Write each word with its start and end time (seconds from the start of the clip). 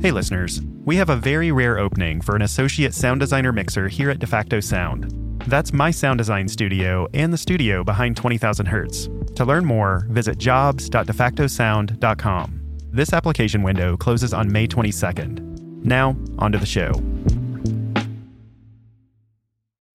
Hey, 0.00 0.10
listeners. 0.10 0.60
We 0.84 0.96
have 0.96 1.08
a 1.08 1.16
very 1.16 1.50
rare 1.50 1.78
opening 1.78 2.20
for 2.20 2.36
an 2.36 2.42
associate 2.42 2.92
sound 2.92 3.20
designer 3.20 3.52
mixer 3.52 3.88
here 3.88 4.10
at 4.10 4.18
DeFacto 4.18 4.62
Sound. 4.62 5.10
That's 5.46 5.72
my 5.72 5.90
sound 5.90 6.18
design 6.18 6.48
studio 6.48 7.08
and 7.14 7.32
the 7.32 7.38
studio 7.38 7.84
behind 7.84 8.16
20,000 8.16 8.66
Hertz. 8.66 9.08
To 9.36 9.44
learn 9.44 9.64
more, 9.64 10.06
visit 10.10 10.38
jobs.defactosound.com. 10.38 12.60
This 12.92 13.12
application 13.12 13.62
window 13.62 13.96
closes 13.96 14.34
on 14.34 14.52
May 14.52 14.66
22nd. 14.66 15.84
Now, 15.84 16.16
onto 16.38 16.58
the 16.58 16.66
show. 16.66 16.92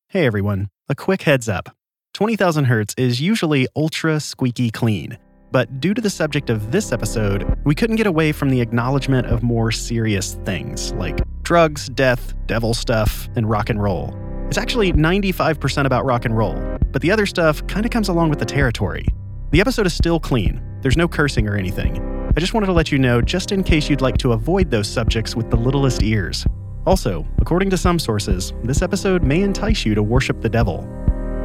Hey 0.07 0.25
everyone, 0.25 0.69
a 0.87 0.95
quick 0.95 1.21
heads 1.21 1.47
up. 1.47 1.75
20,000 2.15 2.65
Hertz 2.65 2.95
is 2.97 3.21
usually 3.21 3.67
ultra 3.75 4.19
squeaky 4.19 4.71
clean. 4.71 5.19
But 5.51 5.79
due 5.79 5.93
to 5.93 6.01
the 6.01 6.09
subject 6.09 6.49
of 6.49 6.71
this 6.71 6.91
episode, 6.91 7.57
we 7.65 7.73
couldn't 7.73 7.95
get 7.95 8.07
away 8.07 8.31
from 8.31 8.49
the 8.49 8.61
acknowledgement 8.61 9.27
of 9.27 9.41
more 9.41 9.71
serious 9.71 10.35
things 10.45 10.93
like 10.93 11.19
drugs, 11.41 11.89
death, 11.89 12.33
devil 12.45 12.73
stuff, 12.73 13.27
and 13.35 13.49
rock 13.49 13.69
and 13.69 13.81
roll. 13.81 14.15
It's 14.47 14.57
actually 14.57 14.93
95% 14.93 15.85
about 15.85 16.05
rock 16.05 16.25
and 16.25 16.37
roll, 16.37 16.55
but 16.91 17.01
the 17.01 17.11
other 17.11 17.25
stuff 17.25 17.65
kind 17.67 17.85
of 17.85 17.91
comes 17.91 18.09
along 18.09 18.29
with 18.29 18.39
the 18.39 18.45
territory. 18.45 19.05
The 19.51 19.61
episode 19.61 19.87
is 19.87 19.93
still 19.93 20.19
clean, 20.19 20.61
there's 20.81 20.97
no 20.97 21.07
cursing 21.07 21.47
or 21.47 21.55
anything. 21.55 21.99
I 22.35 22.39
just 22.39 22.53
wanted 22.53 22.67
to 22.67 22.73
let 22.73 22.91
you 22.91 22.99
know 22.99 23.21
just 23.21 23.51
in 23.51 23.63
case 23.63 23.89
you'd 23.89 24.01
like 24.01 24.17
to 24.19 24.33
avoid 24.33 24.69
those 24.69 24.87
subjects 24.87 25.35
with 25.35 25.49
the 25.49 25.57
littlest 25.57 26.03
ears. 26.03 26.45
Also, 26.85 27.27
according 27.39 27.69
to 27.71 27.77
some 27.77 27.99
sources, 27.99 28.53
this 28.63 28.81
episode 28.81 29.23
may 29.23 29.41
entice 29.41 29.85
you 29.85 29.95
to 29.95 30.03
worship 30.03 30.41
the 30.41 30.49
devil. 30.49 30.87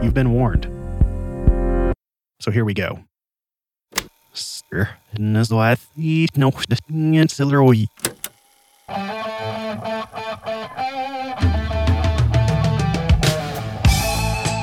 You've 0.02 0.14
been 0.14 0.32
warned. 0.32 0.64
So 2.40 2.50
here 2.50 2.64
we 2.64 2.74
go. 2.74 3.04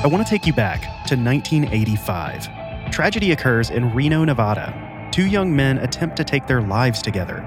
I 0.04 0.08
want 0.10 0.26
to 0.26 0.28
take 0.28 0.46
you 0.46 0.52
back 0.52 0.82
to 1.06 1.16
1985. 1.16 2.90
Tragedy 2.90 3.32
occurs 3.32 3.70
in 3.70 3.94
Reno, 3.94 4.24
Nevada. 4.24 5.08
Two 5.12 5.26
young 5.26 5.54
men 5.54 5.78
attempt 5.78 6.16
to 6.16 6.24
take 6.24 6.46
their 6.46 6.60
lives 6.60 7.00
together. 7.00 7.40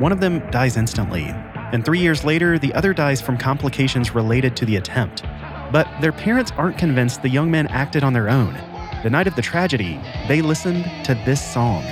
One 0.00 0.10
of 0.10 0.18
them 0.20 0.40
dies 0.50 0.76
instantly, 0.76 1.26
and 1.72 1.84
three 1.84 2.00
years 2.00 2.24
later, 2.24 2.58
the 2.58 2.72
other 2.74 2.92
dies 2.94 3.20
from 3.20 3.36
complications 3.36 4.14
related 4.14 4.56
to 4.56 4.66
the 4.66 4.76
attempt. 4.76 5.22
But 5.70 5.86
their 6.00 6.12
parents 6.12 6.50
aren't 6.56 6.78
convinced 6.78 7.22
the 7.22 7.28
young 7.28 7.50
men 7.50 7.66
acted 7.68 8.02
on 8.02 8.12
their 8.12 8.28
own. 8.28 8.54
The 9.02 9.10
night 9.10 9.28
of 9.28 9.36
the 9.36 9.42
tragedy, 9.42 10.00
they 10.26 10.42
listened 10.42 10.84
to 11.04 11.14
this 11.24 11.40
song. 11.40 11.84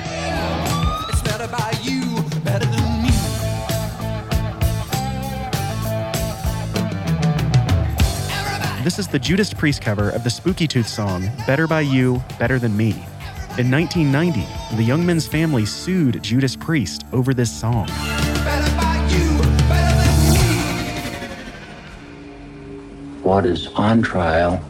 This 8.86 9.00
is 9.00 9.08
the 9.08 9.18
Judas 9.18 9.52
Priest 9.52 9.82
cover 9.82 10.10
of 10.10 10.22
the 10.22 10.30
Spooky 10.30 10.68
Tooth 10.68 10.86
song, 10.86 11.28
Better 11.44 11.66
by 11.66 11.80
You, 11.80 12.22
Better 12.38 12.60
Than 12.60 12.76
Me. 12.76 12.90
In 13.58 13.68
1990, 13.68 14.46
the 14.76 14.84
young 14.84 15.04
men's 15.04 15.26
family 15.26 15.66
sued 15.66 16.22
Judas 16.22 16.54
Priest 16.54 17.02
over 17.12 17.34
this 17.34 17.50
song. 17.50 17.88
Better 17.88 18.76
by 18.76 19.08
you, 19.10 19.38
better 19.66 20.04
than 20.06 20.34
me. 20.34 20.50
What 23.24 23.44
is 23.44 23.66
on 23.74 24.02
trial 24.02 24.62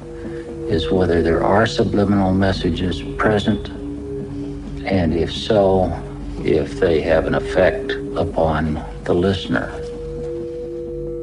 is 0.71 0.91
whether 0.91 1.21
there 1.21 1.45
are 1.45 1.67
subliminal 1.67 2.33
messages 2.33 3.03
present, 3.19 3.69
and 4.87 5.13
if 5.13 5.31
so, 5.31 5.93
if 6.39 6.81
they 6.81 7.03
have 7.03 7.27
an 7.27 7.35
effect 7.35 7.93
upon 8.17 8.83
the 9.05 9.13
listener. 9.13 9.86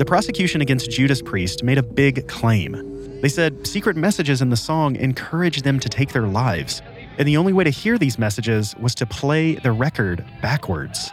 The 0.04 0.10
prosecution 0.10 0.60
against 0.60 0.92
Judas 0.92 1.22
Priest 1.22 1.64
made 1.64 1.78
a 1.78 1.82
big 1.82 2.28
claim. 2.28 3.22
They 3.22 3.30
said 3.30 3.66
secret 3.66 3.96
messages 3.96 4.42
in 4.42 4.50
the 4.50 4.58
song 4.58 4.98
encouraged 4.98 5.64
them 5.64 5.80
to 5.80 5.88
take 5.88 6.12
their 6.12 6.28
lives, 6.28 6.82
and 7.18 7.26
the 7.26 7.38
only 7.38 7.54
way 7.54 7.64
to 7.64 7.70
hear 7.70 7.98
these 7.98 8.20
messages 8.20 8.76
was 8.82 8.94
to 8.96 9.06
play 9.06 9.56
the 9.56 9.72
record 9.72 10.26
backwards. 10.42 11.10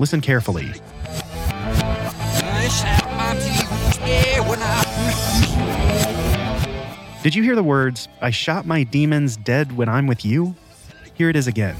Listen 0.00 0.20
carefully. 0.20 0.72
Did 7.22 7.36
you 7.36 7.44
hear 7.44 7.54
the 7.54 7.62
words, 7.64 8.08
I 8.20 8.30
shot 8.30 8.66
my 8.66 8.82
demons 8.82 9.36
dead 9.36 9.76
when 9.76 9.88
I'm 9.88 10.08
with 10.08 10.24
you? 10.24 10.56
Here 11.14 11.28
it 11.30 11.36
is 11.36 11.46
again. 11.46 11.76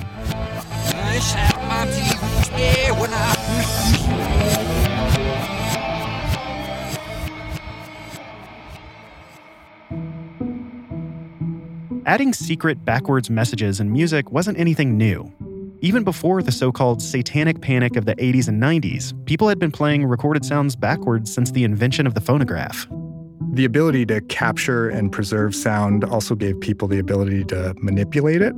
Adding 12.06 12.34
secret 12.34 12.84
backwards 12.84 13.30
messages 13.30 13.80
in 13.80 13.90
music 13.90 14.30
wasn't 14.30 14.58
anything 14.58 14.98
new. 14.98 15.32
Even 15.80 16.04
before 16.04 16.42
the 16.42 16.52
so 16.52 16.70
called 16.70 17.00
satanic 17.00 17.62
panic 17.62 17.96
of 17.96 18.04
the 18.04 18.14
80s 18.16 18.46
and 18.46 18.62
90s, 18.62 19.14
people 19.24 19.48
had 19.48 19.58
been 19.58 19.70
playing 19.70 20.04
recorded 20.04 20.44
sounds 20.44 20.76
backwards 20.76 21.32
since 21.32 21.50
the 21.52 21.64
invention 21.64 22.06
of 22.06 22.12
the 22.12 22.20
phonograph. 22.20 22.86
The 23.54 23.64
ability 23.64 24.04
to 24.06 24.20
capture 24.20 24.90
and 24.90 25.10
preserve 25.10 25.54
sound 25.54 26.04
also 26.04 26.34
gave 26.34 26.60
people 26.60 26.88
the 26.88 26.98
ability 26.98 27.42
to 27.44 27.74
manipulate 27.78 28.42
it. 28.42 28.54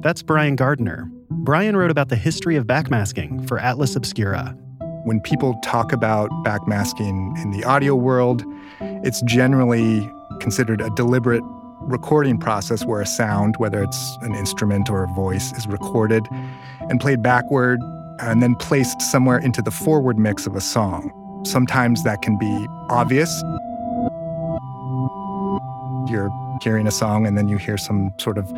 That's 0.00 0.22
Brian 0.22 0.54
Gardner. 0.54 1.10
Brian 1.30 1.76
wrote 1.76 1.90
about 1.90 2.10
the 2.10 2.16
history 2.16 2.54
of 2.54 2.64
backmasking 2.64 3.48
for 3.48 3.58
Atlas 3.58 3.96
Obscura. 3.96 4.56
When 5.02 5.18
people 5.20 5.58
talk 5.64 5.92
about 5.92 6.30
backmasking 6.44 7.42
in 7.42 7.50
the 7.50 7.64
audio 7.64 7.96
world, 7.96 8.44
it's 8.80 9.20
generally 9.22 10.08
considered 10.38 10.80
a 10.80 10.90
deliberate 10.90 11.42
recording 11.86 12.38
process 12.38 12.84
where 12.84 13.00
a 13.00 13.06
sound, 13.06 13.56
whether 13.58 13.82
it's 13.82 14.18
an 14.22 14.34
instrument 14.34 14.90
or 14.90 15.04
a 15.04 15.08
voice, 15.08 15.52
is 15.52 15.66
recorded 15.66 16.26
and 16.88 17.00
played 17.00 17.22
backward 17.22 17.80
and 18.20 18.42
then 18.42 18.54
placed 18.56 19.00
somewhere 19.02 19.38
into 19.38 19.62
the 19.62 19.70
forward 19.70 20.18
mix 20.18 20.46
of 20.46 20.54
a 20.54 20.60
song. 20.60 21.10
Sometimes 21.44 22.02
that 22.04 22.22
can 22.22 22.38
be 22.38 22.66
obvious. 22.88 23.42
You're 26.10 26.30
hearing 26.62 26.86
a 26.86 26.90
song 26.92 27.26
and 27.26 27.36
then 27.36 27.48
you 27.48 27.58
hear 27.58 27.76
some 27.76 28.12
sort 28.18 28.38
of 28.38 28.52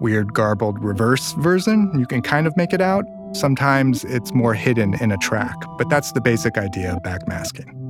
weird, 0.00 0.32
garbled 0.32 0.82
reverse 0.82 1.32
version. 1.34 1.92
You 1.98 2.06
can 2.06 2.22
kind 2.22 2.46
of 2.46 2.56
make 2.56 2.72
it 2.72 2.80
out. 2.80 3.04
Sometimes 3.32 4.04
it's 4.04 4.32
more 4.32 4.54
hidden 4.54 4.94
in 5.00 5.12
a 5.12 5.16
track, 5.18 5.56
but 5.78 5.88
that's 5.88 6.12
the 6.12 6.20
basic 6.20 6.56
idea 6.56 6.94
of 6.94 7.02
backmasking. 7.02 7.83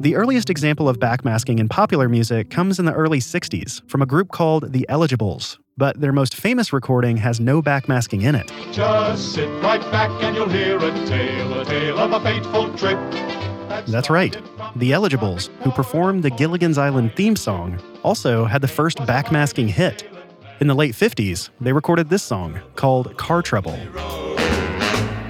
The 0.00 0.14
earliest 0.14 0.48
example 0.48 0.88
of 0.88 1.00
backmasking 1.00 1.58
in 1.58 1.68
popular 1.68 2.08
music 2.08 2.50
comes 2.50 2.78
in 2.78 2.84
the 2.84 2.92
early 2.92 3.18
60s 3.18 3.82
from 3.90 4.00
a 4.00 4.06
group 4.06 4.30
called 4.30 4.72
The 4.72 4.86
Eligibles, 4.88 5.58
but 5.76 6.00
their 6.00 6.12
most 6.12 6.36
famous 6.36 6.72
recording 6.72 7.16
has 7.16 7.40
no 7.40 7.60
backmasking 7.60 8.22
in 8.22 8.36
it. 8.36 8.48
Just 8.70 9.32
sit 9.34 9.48
right 9.60 9.80
back 9.90 10.08
and 10.22 10.36
you'll 10.36 10.48
hear 10.48 10.76
a 10.76 10.92
tale, 11.04 11.60
a 11.60 11.64
tale 11.64 11.98
of 11.98 12.12
a 12.12 12.20
fateful 12.20 12.72
trip. 12.76 12.96
That's 13.88 14.08
right. 14.08 14.36
The 14.76 14.92
Eligibles, 14.92 15.50
who 15.62 15.72
performed 15.72 16.22
the 16.22 16.30
Gilligan's 16.30 16.78
Island 16.78 17.16
theme 17.16 17.34
song, 17.34 17.82
also 18.04 18.44
had 18.44 18.62
the 18.62 18.68
first 18.68 18.98
backmasking 18.98 19.66
hit. 19.66 20.08
In 20.60 20.68
the 20.68 20.76
late 20.76 20.94
50s, 20.94 21.50
they 21.60 21.72
recorded 21.72 22.08
this 22.08 22.22
song 22.22 22.60
called 22.76 23.16
Car 23.16 23.42
Trouble. 23.42 23.76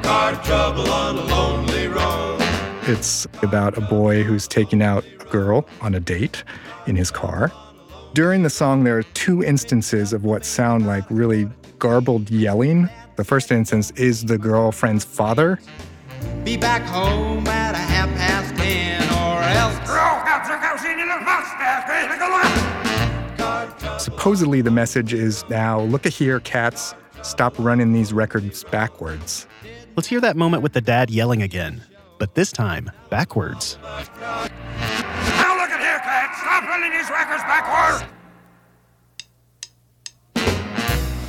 Car 0.03 0.35
trouble 0.45 0.89
It's 2.89 3.27
about 3.43 3.77
a 3.77 3.83
boy 3.83 4.23
who's 4.23 4.49
taking 4.49 4.81
out 4.81 5.05
a 5.21 5.25
girl 5.27 5.67
on 5.83 5.95
a 5.95 6.01
date 6.01 6.43
in 6.87 6.97
his 6.97 7.11
car. 7.11 7.53
During 8.15 8.43
the 8.43 8.49
song, 8.49 8.85
there 8.85 8.97
are 8.97 9.03
two 9.03 9.43
instances 9.43 10.15
of 10.15 10.25
what 10.25 10.43
sound 10.43 10.87
like 10.87 11.05
really 11.11 11.51
garbled 11.79 12.31
yelling. 12.31 12.89
The 13.17 13.25
first 13.25 13.53
instance 13.53 13.91
is 13.91 14.25
the 14.25 14.39
girlfriend's 14.39 15.05
father. 15.05 15.61
Be 16.45 16.57
back 16.57 16.81
home 16.83 17.47
at 17.47 17.75
a 17.75 17.79
half 17.79 18.09
past 18.17 18.57
ten, 18.57 19.03
or 19.11 19.43
else. 19.43 19.75
Supposedly, 24.03 24.63
the 24.63 24.71
message 24.71 25.13
is 25.13 25.45
now 25.51 25.81
look 25.83 26.07
at 26.07 26.15
here, 26.15 26.41
cats, 26.41 26.95
stop 27.23 27.55
running 27.59 27.93
these 27.93 28.15
records 28.15 28.65
backwards. 28.65 29.47
Let's 29.95 30.09
hear 30.09 30.21
that 30.21 30.39
moment 30.39 30.63
with 30.63 30.73
the 30.73 30.81
dad 30.81 31.11
yelling 31.11 31.43
again, 31.43 31.83
but 32.19 32.35
this 32.35 32.53
time 32.53 32.91
backwards. 33.11 33.79
Now 33.83 33.97
look 35.57 35.71
at 35.71 35.81
here, 35.81 35.99
cat. 36.01 36.37
Stop 36.39 36.65
running 36.65 36.93
these 36.93 37.11
records 37.11 37.43
backwards. 37.45 38.05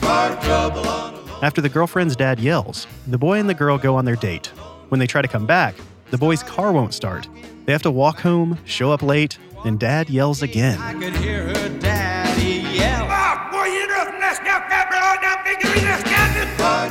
Car 0.02 0.42
trouble 0.42 0.88
on 0.88 1.14
a 1.14 1.18
lonely 1.18 1.44
After 1.44 1.62
the 1.62 1.70
girlfriend's 1.70 2.16
dad 2.16 2.40
yells, 2.40 2.88
the 3.08 3.18
boy 3.18 3.40
and 3.40 3.50
the 3.50 3.54
girl 3.54 3.78
go 3.78 3.96
on 3.96 4.06
their 4.06 4.16
date. 4.16 4.48
When 4.90 5.00
they 5.00 5.08
try 5.08 5.22
to 5.22 5.28
come 5.28 5.46
back, 5.46 5.76
the 6.10 6.18
boy's 6.18 6.42
car 6.42 6.72
won't 6.72 6.94
start. 6.94 7.28
They 7.66 7.72
have 7.72 7.84
to 7.84 7.92
walk 7.92 8.20
home, 8.20 8.58
show 8.66 8.92
up 8.92 9.04
late, 9.04 9.38
and 9.66 9.80
dad 9.80 10.10
yells 10.10 10.42
again. 10.42 10.80
I 10.80 10.94
could 10.94 11.16
hear 11.18 11.48
her 11.48 11.70
daddy 11.80 12.68
yell. 12.76 13.06
Ah, 13.08 13.50
boy, 13.52 13.66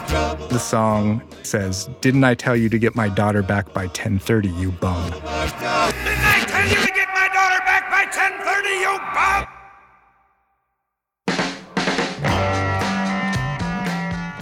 The 0.06 0.48
the 0.50 0.58
song 0.58 1.22
says, 1.42 1.88
Didn't 2.00 2.24
I 2.24 2.34
tell 2.34 2.56
you 2.56 2.68
to 2.68 2.78
get 2.78 2.96
my 2.96 3.08
daughter 3.08 3.42
back 3.42 3.72
by 3.72 3.82
1030, 3.86 4.48
you 4.48 4.72
bum? 4.72 5.10
Didn't 5.10 5.24
I 5.24 6.44
tell 6.48 6.68
you 6.68 6.84
to 6.84 6.92
get 6.92 7.08
my 7.14 7.28
daughter 7.32 7.58
back 7.64 7.88
by 7.90 8.04
1030, 8.04 8.68
you 8.68 8.98
bum? 9.14 9.46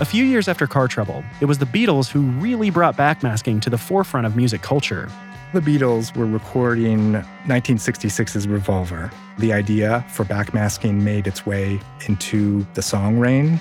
A 0.00 0.04
few 0.04 0.24
years 0.24 0.48
after 0.48 0.66
Car 0.66 0.88
Trouble, 0.88 1.24
it 1.40 1.46
was 1.46 1.58
the 1.58 1.66
Beatles 1.66 2.10
who 2.10 2.22
really 2.40 2.70
brought 2.70 2.96
backmasking 2.96 3.60
to 3.62 3.70
the 3.70 3.78
forefront 3.78 4.26
of 4.26 4.36
music 4.36 4.62
culture. 4.62 5.10
The 5.52 5.60
Beatles 5.60 6.16
were 6.16 6.26
recording 6.26 7.12
1966's 7.46 8.46
Revolver. 8.48 9.10
The 9.38 9.52
idea 9.52 10.04
for 10.08 10.24
backmasking 10.24 11.02
made 11.02 11.26
its 11.26 11.46
way 11.46 11.80
into 12.08 12.66
the 12.74 12.82
song 12.82 13.18
Rain. 13.18 13.60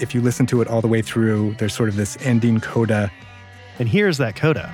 If 0.00 0.14
you 0.14 0.22
listen 0.22 0.46
to 0.46 0.62
it 0.62 0.68
all 0.68 0.80
the 0.80 0.88
way 0.88 1.02
through, 1.02 1.54
there's 1.58 1.74
sort 1.74 1.90
of 1.90 1.96
this 1.96 2.16
ending 2.22 2.58
coda. 2.58 3.12
And 3.78 3.86
here's 3.86 4.16
that 4.16 4.34
coda. 4.34 4.72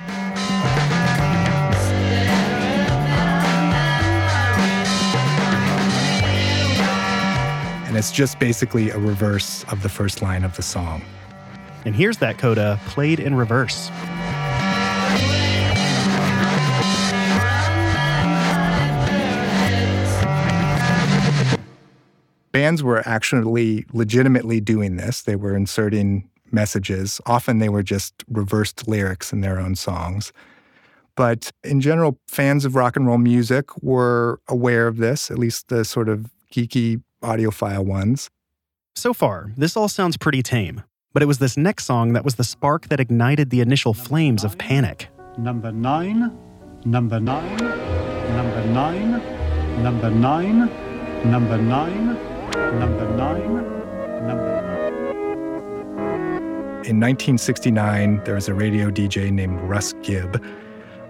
And 7.87 7.97
it's 7.97 8.09
just 8.09 8.39
basically 8.39 8.89
a 8.89 8.97
reverse 8.97 9.65
of 9.65 9.83
the 9.83 9.89
first 9.89 10.21
line 10.21 10.45
of 10.45 10.55
the 10.55 10.63
song. 10.63 11.03
And 11.83 11.93
here's 11.93 12.19
that 12.19 12.37
coda 12.37 12.79
played 12.85 13.19
in 13.19 13.35
reverse. 13.35 13.89
Bands 22.57 22.81
were 22.81 23.07
actually 23.07 23.85
legitimately 23.93 24.59
doing 24.59 24.95
this. 24.95 25.21
They 25.21 25.35
were 25.35 25.55
inserting 25.55 26.27
messages. 26.51 27.21
Often 27.27 27.59
they 27.59 27.69
were 27.69 27.83
just 27.83 28.15
reversed 28.27 28.87
lyrics 28.87 29.31
in 29.31 29.41
their 29.41 29.59
own 29.59 29.75
songs. 29.75 30.33
But 31.15 31.51
in 31.63 31.81
general, 31.81 32.17
fans 32.27 32.65
of 32.65 32.73
rock 32.73 32.95
and 32.95 33.05
roll 33.05 33.19
music 33.19 33.65
were 33.83 34.39
aware 34.47 34.87
of 34.87 34.97
this, 34.97 35.29
at 35.29 35.37
least 35.37 35.67
the 35.67 35.85
sort 35.85 36.09
of 36.09 36.31
geeky 36.51 37.03
audiophile 37.21 37.85
ones. 37.85 38.27
So 38.95 39.13
far, 39.13 39.51
this 39.55 39.77
all 39.77 39.87
sounds 39.87 40.17
pretty 40.17 40.41
tame. 40.41 40.81
But 41.13 41.21
it 41.21 41.27
was 41.27 41.37
this 41.37 41.57
next 41.57 41.85
song 41.85 42.13
that 42.13 42.25
was 42.25 42.37
the 42.37 42.43
spark 42.43 42.89
that 42.89 42.99
ignited 42.99 43.51
the 43.51 43.61
initial 43.61 43.93
flames 43.93 44.43
of 44.43 44.57
panic. 44.57 45.09
Number 45.37 45.71
nine, 45.71 46.35
number 46.85 47.19
nine, 47.19 47.57
number 48.35 48.65
nine, 48.65 49.11
number 49.83 50.09
nine, 50.09 50.71
number 51.23 51.57
nine, 51.59 52.26
number 52.55 53.09
nine, 53.15 53.55
number 54.27 54.57
In 56.85 57.01
1969, 57.01 58.21
there 58.23 58.35
was 58.35 58.47
a 58.47 58.53
radio 58.53 58.89
DJ 58.89 59.31
named 59.31 59.59
Russ 59.61 59.93
Gibb, 60.03 60.41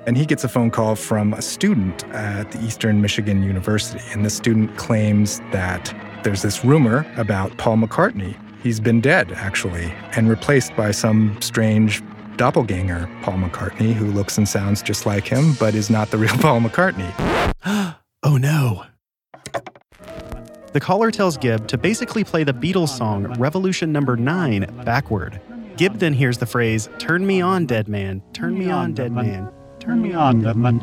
and 0.08 0.18
he 0.18 0.26
gets 0.26 0.44
a 0.44 0.50
phone 0.50 0.72
call 0.72 0.96
from 0.96 1.34
a 1.34 1.42
student 1.42 2.04
at 2.14 2.52
the 2.52 2.60
Eastern 2.64 3.02
Michigan 3.02 3.44
University. 3.44 4.02
And 4.12 4.26
the 4.26 4.30
student 4.30 4.76
claims 4.78 5.40
that 5.52 5.94
there's 6.24 6.42
this 6.42 6.66
rumor 6.66 7.06
about 7.18 7.56
Paul 7.58 7.78
McCartney. 7.78 8.36
He's 8.64 8.80
been 8.80 9.02
dead, 9.02 9.32
actually, 9.34 9.94
and 10.16 10.30
replaced 10.30 10.76
by 10.76 10.92
some 10.92 11.40
strange 11.42 12.02
doppelganger 12.38 13.10
Paul 13.22 13.36
McCartney 13.36 13.94
who 13.94 14.06
looks 14.06 14.38
and 14.38 14.48
sounds 14.48 14.82
just 14.82 15.06
like 15.06 15.28
him, 15.28 15.54
but 15.60 15.76
is 15.76 15.90
not 15.90 16.10
the 16.10 16.18
real 16.18 16.38
Paul 16.40 16.62
McCartney. 16.62 17.14
oh 18.24 18.38
no. 18.38 18.86
The 20.78 20.82
caller 20.82 21.10
tells 21.10 21.38
Gibb 21.38 21.68
to 21.70 21.78
basically 21.80 22.24
play 22.24 22.44
the 22.44 22.54
Beatles 22.54 22.90
song 22.90 23.24
Revolution 23.40 23.92
Number 23.92 24.16
9 24.16 24.84
backward. 24.86 25.42
Gibb 25.76 25.98
then 25.98 26.14
hears 26.14 26.38
the 26.38 26.46
phrase, 26.46 26.88
Turn 27.00 27.26
me 27.26 27.42
on, 27.42 27.66
dead 27.66 27.88
man, 27.88 28.22
turn 28.32 28.60
me 28.60 28.70
on, 28.70 28.94
dead 28.94 29.12
man. 29.12 29.52
Turn 29.80 30.04
me 30.04 30.14
on, 30.14 30.44
dead 30.44 30.56
man, 30.56 30.80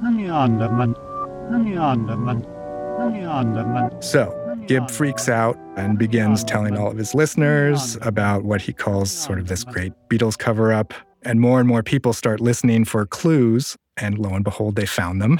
turn 0.00 0.16
me 0.16 0.30
on, 0.30 0.58
dead 0.58 0.72
man, 0.72 0.94
turn 0.94 1.62
me 1.62 1.76
on, 1.76 2.06
dead 2.06 2.16
man, 2.20 2.42
turn 2.42 3.12
me 3.12 3.24
on, 3.26 3.54
dead 3.54 3.68
man. 3.68 4.00
So, 4.00 4.32
Gibb 4.66 4.90
freaks 4.90 5.28
out 5.28 5.58
and 5.76 5.98
begins 5.98 6.42
telling 6.42 6.78
all 6.78 6.90
of 6.90 6.96
his 6.96 7.14
listeners 7.14 7.98
about 8.00 8.44
what 8.44 8.62
he 8.62 8.72
calls 8.72 9.10
sort 9.10 9.38
of 9.38 9.48
this 9.48 9.62
great 9.62 9.92
Beatles 10.08 10.38
cover 10.38 10.72
up. 10.72 10.94
And 11.22 11.38
more 11.38 11.60
and 11.60 11.68
more 11.68 11.82
people 11.82 12.14
start 12.14 12.40
listening 12.40 12.86
for 12.86 13.04
clues. 13.04 13.76
And 13.96 14.18
lo 14.18 14.30
and 14.30 14.42
behold, 14.44 14.74
they 14.74 14.86
found 14.86 15.22
them, 15.22 15.38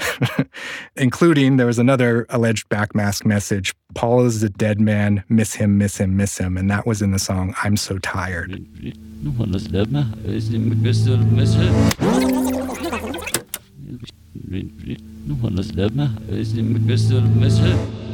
including 0.96 1.56
there 1.56 1.66
was 1.66 1.78
another 1.78 2.24
alleged 2.28 2.68
backmask 2.68 3.24
message 3.24 3.74
Paul 3.94 4.26
is 4.26 4.42
a 4.42 4.48
dead 4.48 4.80
man, 4.80 5.22
miss 5.28 5.54
him, 5.54 5.78
miss 5.78 5.98
him, 5.98 6.16
miss 6.16 6.38
him. 6.38 6.56
And 6.56 6.68
that 6.70 6.86
was 6.86 7.00
in 7.00 7.12
the 7.12 7.18
song 7.18 7.54
I'm 7.62 7.76
So 7.76 7.98
Tired. 7.98 8.50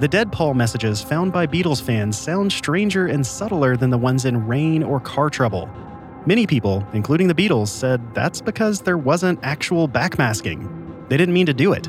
The 0.00 0.08
Dead 0.08 0.32
Paul 0.32 0.54
messages 0.54 1.02
found 1.02 1.30
by 1.30 1.46
Beatles 1.46 1.82
fans 1.82 2.16
sound 2.16 2.50
stranger 2.50 3.08
and 3.08 3.26
subtler 3.26 3.76
than 3.76 3.90
the 3.90 3.98
ones 3.98 4.24
in 4.24 4.46
Rain 4.46 4.82
or 4.82 4.98
Car 4.98 5.28
Trouble. 5.28 5.68
Many 6.24 6.46
people, 6.46 6.86
including 6.94 7.28
the 7.28 7.34
Beatles, 7.34 7.68
said 7.68 8.14
that's 8.14 8.40
because 8.40 8.80
there 8.80 8.96
wasn't 8.96 9.38
actual 9.42 9.86
backmasking. 9.86 11.10
They 11.10 11.18
didn't 11.18 11.34
mean 11.34 11.44
to 11.44 11.52
do 11.52 11.74
it. 11.74 11.86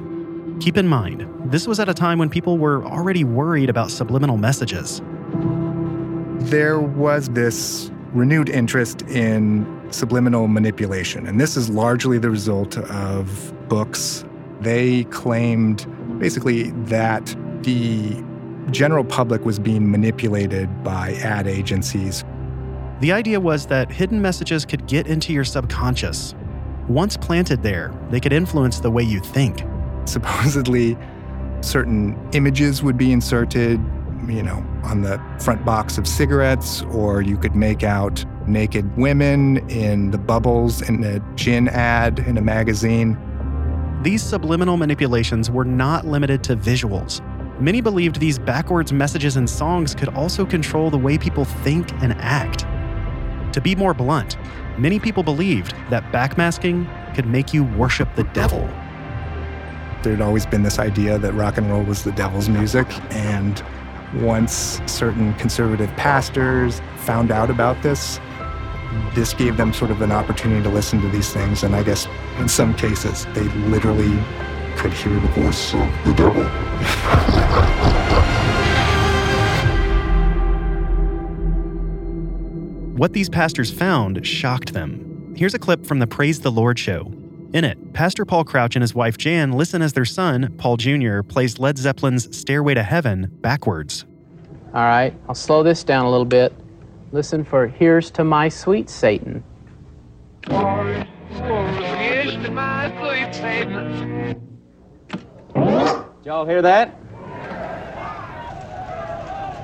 Keep 0.59 0.75
in 0.75 0.89
mind, 0.89 1.25
this 1.49 1.69
was 1.69 1.79
at 1.79 1.87
a 1.87 1.93
time 1.93 2.19
when 2.19 2.29
people 2.29 2.57
were 2.57 2.83
already 2.83 3.23
worried 3.23 3.69
about 3.69 3.89
subliminal 3.89 4.35
messages. 4.35 5.01
There 6.49 6.81
was 6.81 7.29
this 7.29 7.91
renewed 8.11 8.49
interest 8.49 9.03
in 9.03 9.87
subliminal 9.89 10.49
manipulation, 10.49 11.27
and 11.27 11.39
this 11.39 11.55
is 11.55 11.69
largely 11.69 12.17
the 12.17 12.29
result 12.29 12.77
of 12.77 13.69
books. 13.69 14.25
They 14.59 15.05
claimed 15.05 15.87
basically 16.19 16.71
that 16.71 17.33
the 17.63 18.23
general 18.71 19.03
public 19.03 19.45
was 19.45 19.59
being 19.59 19.89
manipulated 19.89 20.83
by 20.83 21.13
ad 21.23 21.47
agencies. 21.47 22.23
The 23.01 23.11
idea 23.11 23.39
was 23.39 23.65
that 23.67 23.91
hidden 23.91 24.21
messages 24.21 24.65
could 24.65 24.85
get 24.87 25.07
into 25.07 25.33
your 25.33 25.43
subconscious. 25.43 26.35
Once 26.87 27.17
planted 27.17 27.63
there, 27.63 27.93
they 28.09 28.19
could 28.19 28.33
influence 28.33 28.79
the 28.79 28.91
way 28.91 29.03
you 29.03 29.19
think. 29.19 29.63
Supposedly, 30.05 30.97
certain 31.61 32.17
images 32.33 32.83
would 32.83 32.97
be 32.97 33.11
inserted, 33.11 33.79
you 34.27 34.43
know, 34.43 34.65
on 34.83 35.01
the 35.01 35.21
front 35.39 35.65
box 35.65 35.97
of 35.97 36.07
cigarettes, 36.07 36.83
or 36.91 37.21
you 37.21 37.37
could 37.37 37.55
make 37.55 37.83
out 37.83 38.23
naked 38.47 38.95
women 38.97 39.57
in 39.69 40.11
the 40.11 40.17
bubbles 40.17 40.81
in 40.81 41.03
a 41.03 41.19
gin 41.35 41.67
ad 41.69 42.19
in 42.19 42.37
a 42.37 42.41
magazine. 42.41 43.17
These 44.03 44.23
subliminal 44.23 44.77
manipulations 44.77 45.51
were 45.51 45.65
not 45.65 46.05
limited 46.05 46.43
to 46.45 46.55
visuals. 46.55 47.21
Many 47.61 47.79
believed 47.79 48.19
these 48.19 48.39
backwards 48.39 48.91
messages 48.91 49.37
and 49.37 49.47
songs 49.47 49.93
could 49.93 50.09
also 50.09 50.47
control 50.47 50.89
the 50.89 50.97
way 50.97 51.19
people 51.19 51.45
think 51.45 51.93
and 52.01 52.13
act. 52.13 52.65
To 53.53 53.61
be 53.61 53.75
more 53.75 53.93
blunt, 53.93 54.35
many 54.79 54.97
people 54.97 55.21
believed 55.21 55.75
that 55.91 56.11
backmasking 56.11 56.87
could 57.13 57.27
make 57.27 57.53
you 57.53 57.63
worship 57.63 58.09
the 58.15 58.23
devil. 58.33 58.67
There 60.01 60.13
had 60.13 60.21
always 60.21 60.47
been 60.47 60.63
this 60.63 60.79
idea 60.79 61.19
that 61.19 61.33
rock 61.33 61.59
and 61.59 61.69
roll 61.69 61.83
was 61.83 62.03
the 62.03 62.13
devil's 62.13 62.49
music, 62.49 62.87
and 63.13 63.63
once 64.15 64.81
certain 64.87 65.35
conservative 65.35 65.91
pastors 65.97 66.81
found 66.97 67.29
out 67.29 67.51
about 67.51 67.83
this, 67.83 68.19
this 69.13 69.35
gave 69.35 69.57
them 69.57 69.71
sort 69.71 69.91
of 69.91 70.01
an 70.01 70.11
opportunity 70.11 70.63
to 70.63 70.69
listen 70.69 70.99
to 71.01 71.09
these 71.09 71.31
things, 71.31 71.61
and 71.61 71.75
I 71.75 71.83
guess 71.83 72.07
in 72.39 72.49
some 72.49 72.73
cases 72.73 73.27
they 73.35 73.43
literally 73.69 74.19
could 74.77 74.93
hear 74.93 75.13
the 75.13 75.27
voice 75.27 75.73
of 75.73 76.05
the 76.05 76.13
devil. 76.13 76.43
What 82.95 83.13
these 83.13 83.29
pastors 83.29 83.71
found 83.71 84.25
shocked 84.25 84.73
them. 84.73 85.33
Here's 85.35 85.53
a 85.53 85.59
clip 85.59 85.85
from 85.85 85.99
the 85.99 86.07
Praise 86.07 86.41
the 86.41 86.51
Lord 86.51 86.77
show. 86.77 87.11
In 87.53 87.65
it, 87.65 87.93
Pastor 87.93 88.25
Paul 88.25 88.43
Crouch 88.43 88.75
and 88.75 88.83
his 88.83 88.93
wife 88.93 89.17
Jan 89.17 89.53
listen 89.53 89.81
as 89.81 89.93
their 89.93 90.05
son, 90.05 90.53
Paul 90.57 90.77
Jr., 90.77 91.21
plays 91.21 91.59
Led 91.59 91.77
Zeppelin's 91.77 92.35
Stairway 92.37 92.75
to 92.75 92.83
Heaven 92.83 93.29
backwards. 93.41 94.05
All 94.73 94.83
right, 94.83 95.13
I'll 95.27 95.35
slow 95.35 95.63
this 95.63 95.83
down 95.83 96.05
a 96.05 96.09
little 96.11 96.25
bit. 96.25 96.53
Listen 97.11 97.43
for 97.43 97.67
Here's 97.67 98.09
to 98.11 98.23
My 98.23 98.47
Sweet 98.47 98.89
Satan. 98.89 99.43
Here's 100.47 102.33
to 102.33 102.51
my 102.51 102.93
sweet 102.99 103.33
Satan. 103.33 104.10
Did 106.21 106.27
y'all 106.27 106.45
hear 106.45 106.61
that? 106.61 106.95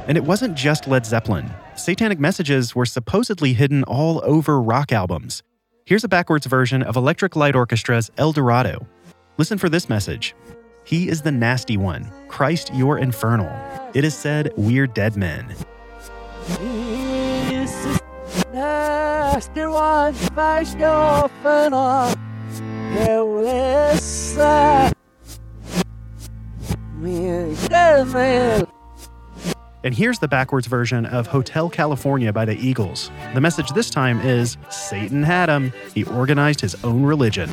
And 0.07 0.17
it 0.17 0.23
wasn't 0.23 0.55
just 0.55 0.87
Led 0.87 1.05
Zeppelin. 1.05 1.51
Satanic 1.75 2.19
messages 2.19 2.73
were 2.73 2.87
supposedly 2.87 3.53
hidden 3.53 3.83
all 3.83 4.21
over 4.25 4.59
rock 4.59 4.91
albums. 4.91 5.43
Here's 5.85 6.03
a 6.03 6.07
backwards 6.07 6.47
version 6.47 6.81
of 6.81 6.95
Electric 6.95 7.35
Light 7.35 7.53
Orchestra's 7.53 8.09
El 8.17 8.31
Dorado. 8.31 8.87
Listen 9.37 9.59
for 9.59 9.69
this 9.69 9.87
message 9.87 10.33
He 10.83 11.09
is 11.09 11.21
the 11.21 11.31
nasty 11.31 11.77
one. 11.77 12.11
Christ, 12.27 12.71
you're 12.73 12.97
infernal. 12.97 13.51
It 13.93 14.03
is 14.03 14.15
said, 14.15 14.51
We're 14.57 14.87
dead 14.87 15.15
men. 15.15 15.55
nasty 18.51 19.65
one, 19.67 20.15
Christ, 20.33 20.79
you're 20.79 21.23
infernal. 21.25 22.15
We're 22.95 23.93
dead 23.93 24.37
men. 24.37 24.96
And 29.83 29.93
here's 29.93 30.19
the 30.19 30.27
backwards 30.27 30.67
version 30.67 31.05
of 31.05 31.27
Hotel 31.27 31.69
California 31.69 32.33
by 32.33 32.45
the 32.45 32.57
Eagles. 32.57 33.11
The 33.33 33.41
message 33.41 33.69
this 33.69 33.89
time 33.89 34.19
is 34.21 34.57
Satan 34.69 35.23
had 35.23 35.47
him. 35.47 35.71
He 35.93 36.03
organized 36.03 36.59
his 36.59 36.75
own 36.83 37.03
religion. 37.03 37.49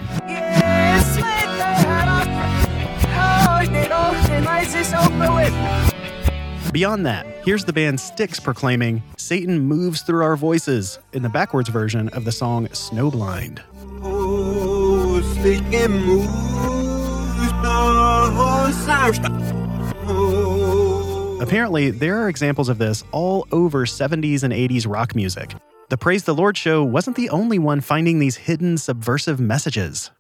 Beyond 6.73 7.07
that, 7.07 7.25
here's 7.45 7.65
the 7.65 7.73
band 7.73 8.01
Styx 8.01 8.41
proclaiming 8.41 9.03
Satan 9.17 9.61
moves 9.61 10.03
through 10.03 10.25
our 10.25 10.37
voices 10.37 10.99
in 11.13 11.23
the 11.23 11.29
backwards 11.29 11.69
version 11.69 12.09
of 12.09 12.25
the 12.25 12.33
song 12.33 12.67
Snowblind. 12.69 13.61
Apparently, 21.45 21.91
there 21.91 22.17
are 22.17 22.31
examples 22.31 22.71
of 22.71 22.79
this 22.79 23.05
all 23.13 23.47
over 23.53 23.85
70s 23.85 24.43
and 24.43 24.51
80s 24.51 24.91
rock 24.91 25.15
music. 25.15 25.55
The 25.91 25.99
Praise 25.99 26.25
the 26.25 26.35
Lord 26.35 26.57
show 26.57 26.83
wasn't 26.83 27.17
the 27.17 27.29
only 27.29 27.59
one 27.59 27.83
finding 27.83 28.19
these 28.19 28.37
hidden 28.37 28.79
subversive 28.79 29.39
messages. 29.39 30.11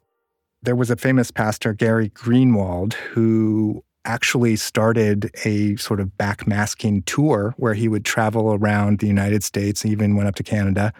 There 0.60 0.76
was 0.76 0.90
a 0.90 0.96
famous 0.96 1.30
pastor, 1.30 1.72
Gary 1.72 2.10
Greenwald, 2.10 2.92
who 2.92 3.82
actually 4.04 4.56
started 4.56 5.30
a 5.46 5.76
sort 5.76 5.98
of 5.98 6.08
backmasking 6.18 7.06
tour 7.06 7.54
where 7.56 7.72
he 7.72 7.88
would 7.88 8.04
travel 8.04 8.52
around 8.52 8.98
the 8.98 9.06
United 9.06 9.42
States, 9.42 9.86
even 9.86 10.16
went 10.16 10.28
up 10.28 10.34
to 10.34 10.42
Canada, 10.42 10.92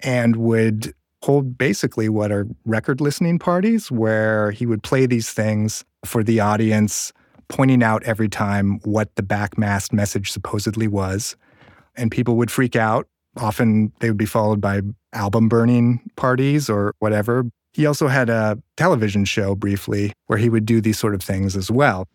and 0.00 0.36
would 0.36 0.92
hold 1.22 1.56
basically 1.56 2.10
what 2.10 2.30
are 2.30 2.46
record 2.66 3.00
listening 3.00 3.38
parties 3.38 3.90
where 3.90 4.50
he 4.50 4.66
would 4.66 4.82
play 4.82 5.06
these 5.06 5.30
things 5.30 5.82
for 6.04 6.22
the 6.22 6.40
audience, 6.40 7.14
pointing 7.48 7.82
out 7.82 8.02
every 8.04 8.28
time 8.28 8.80
what 8.84 9.14
the 9.16 9.22
backmasked 9.22 9.92
message 9.92 10.30
supposedly 10.30 10.88
was. 10.88 11.36
And 11.96 12.10
people 12.10 12.36
would 12.36 12.50
freak 12.50 12.76
out. 12.76 13.06
Often 13.38 13.92
they 14.00 14.10
would 14.10 14.18
be 14.18 14.26
followed 14.26 14.60
by 14.60 14.82
album 15.12 15.48
burning 15.48 16.00
parties 16.16 16.68
or 16.68 16.94
whatever. 16.98 17.46
He 17.72 17.84
also 17.84 18.08
had 18.08 18.30
a 18.30 18.58
television 18.76 19.24
show 19.24 19.54
briefly 19.54 20.12
where 20.26 20.38
he 20.38 20.48
would 20.48 20.64
do 20.64 20.80
these 20.80 20.98
sort 20.98 21.14
of 21.14 21.22
things 21.22 21.56
as 21.56 21.70
well. 21.70 22.08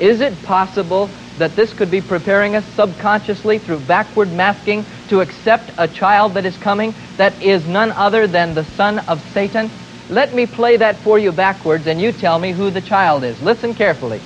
Is 0.00 0.20
it 0.20 0.40
possible 0.42 1.08
that 1.38 1.54
this 1.54 1.72
could 1.72 1.90
be 1.90 2.00
preparing 2.00 2.56
us 2.56 2.64
subconsciously 2.74 3.58
through 3.58 3.78
backward 3.80 4.32
masking 4.32 4.84
to 5.08 5.20
accept 5.20 5.70
a 5.78 5.86
child 5.86 6.34
that 6.34 6.44
is 6.44 6.56
coming 6.56 6.94
that 7.16 7.40
is 7.40 7.66
none 7.68 7.92
other 7.92 8.26
than 8.26 8.54
the 8.54 8.64
son 8.64 8.98
of 9.00 9.22
Satan? 9.32 9.70
Let 10.10 10.34
me 10.34 10.46
play 10.46 10.76
that 10.76 10.96
for 10.96 11.18
you 11.18 11.32
backwards 11.32 11.86
and 11.86 12.00
you 12.00 12.12
tell 12.12 12.38
me 12.38 12.52
who 12.52 12.70
the 12.70 12.80
child 12.80 13.24
is. 13.24 13.40
Listen 13.42 13.74
carefully. 13.74 14.20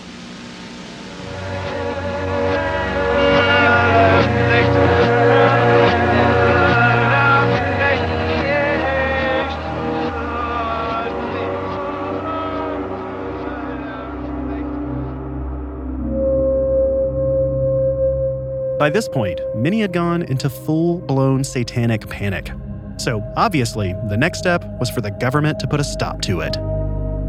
By 18.79 18.91
this 18.91 19.09
point, 19.09 19.41
many 19.55 19.81
had 19.81 19.93
gone 19.93 20.23
into 20.23 20.49
full 20.49 20.99
blown 20.99 21.43
satanic 21.43 22.09
panic. 22.09 22.53
So, 22.99 23.23
obviously, 23.37 23.95
the 24.09 24.17
next 24.17 24.39
step 24.39 24.65
was 24.81 24.89
for 24.91 25.01
the 25.01 25.11
government 25.11 25.61
to 25.61 25.67
put 25.67 25.81
a 25.81 25.85
stop 25.85 26.23
to 26.23 26.41
it. 26.41 26.57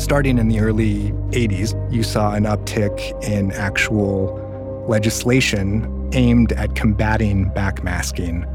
Starting 0.01 0.37
in 0.37 0.47
the 0.47 0.59
early 0.59 1.11
80s, 1.31 1.73
you 1.91 2.03
saw 2.03 2.33
an 2.33 2.43
uptick 2.43 3.23
in 3.23 3.51
actual 3.51 4.85
legislation 4.87 6.09
aimed 6.13 6.53
at 6.53 6.75
combating 6.75 7.51
backmasking. 7.51 8.45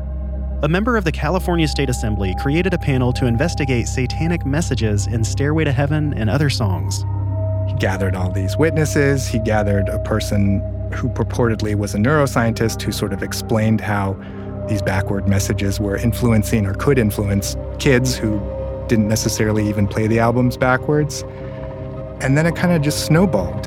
A 0.63 0.69
member 0.69 0.97
of 0.97 1.05
the 1.05 1.11
California 1.11 1.67
State 1.67 1.91
Assembly 1.91 2.35
created 2.41 2.73
a 2.73 2.79
panel 2.79 3.13
to 3.15 3.27
investigate 3.27 3.89
satanic 3.89 4.47
messages 4.47 5.09
in 5.09 5.25
Stairway 5.25 5.65
to 5.65 5.73
Heaven 5.73 6.15
and 6.15 6.31
other 6.31 6.49
songs. 6.49 7.05
He 7.69 7.75
gathered 7.79 8.15
all 8.15 8.31
these 8.31 8.57
witnesses. 8.57 9.27
He 9.27 9.41
gathered 9.41 9.89
a 9.89 9.99
person 10.01 10.61
who 10.93 11.09
purportedly 11.09 11.75
was 11.75 11.95
a 11.95 11.99
neuroscientist 11.99 12.81
who 12.81 12.93
sort 12.93 13.13
of 13.13 13.23
explained 13.23 13.81
how 13.81 14.13
these 14.69 14.83
backward 14.83 15.29
messages 15.29 15.81
were 15.81 15.97
influencing 15.97 16.67
or 16.67 16.75
could 16.75 16.99
influence 16.99 17.57
kids 17.79 18.17
who 18.17 18.41
didn't 18.89 19.09
necessarily 19.09 19.69
even 19.69 19.87
play 19.87 20.07
the 20.07 20.19
albums 20.19 20.57
backwards. 20.57 21.23
And 22.21 22.37
then 22.37 22.47
it 22.47 22.55
kind 22.55 22.73
of 22.73 22.83
just 22.83 23.07
snowballed. 23.07 23.65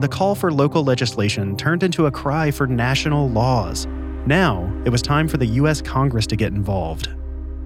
The 0.00 0.08
call 0.08 0.34
for 0.34 0.52
local 0.52 0.84
legislation 0.84 1.56
turned 1.56 1.82
into 1.82 2.06
a 2.06 2.10
cry 2.10 2.50
for 2.50 2.66
national 2.66 3.28
laws. 3.30 3.86
Now, 4.26 4.72
it 4.84 4.90
was 4.90 5.02
time 5.02 5.26
for 5.26 5.38
the 5.38 5.46
U.S. 5.46 5.82
Congress 5.82 6.26
to 6.28 6.36
get 6.36 6.52
involved. 6.52 7.08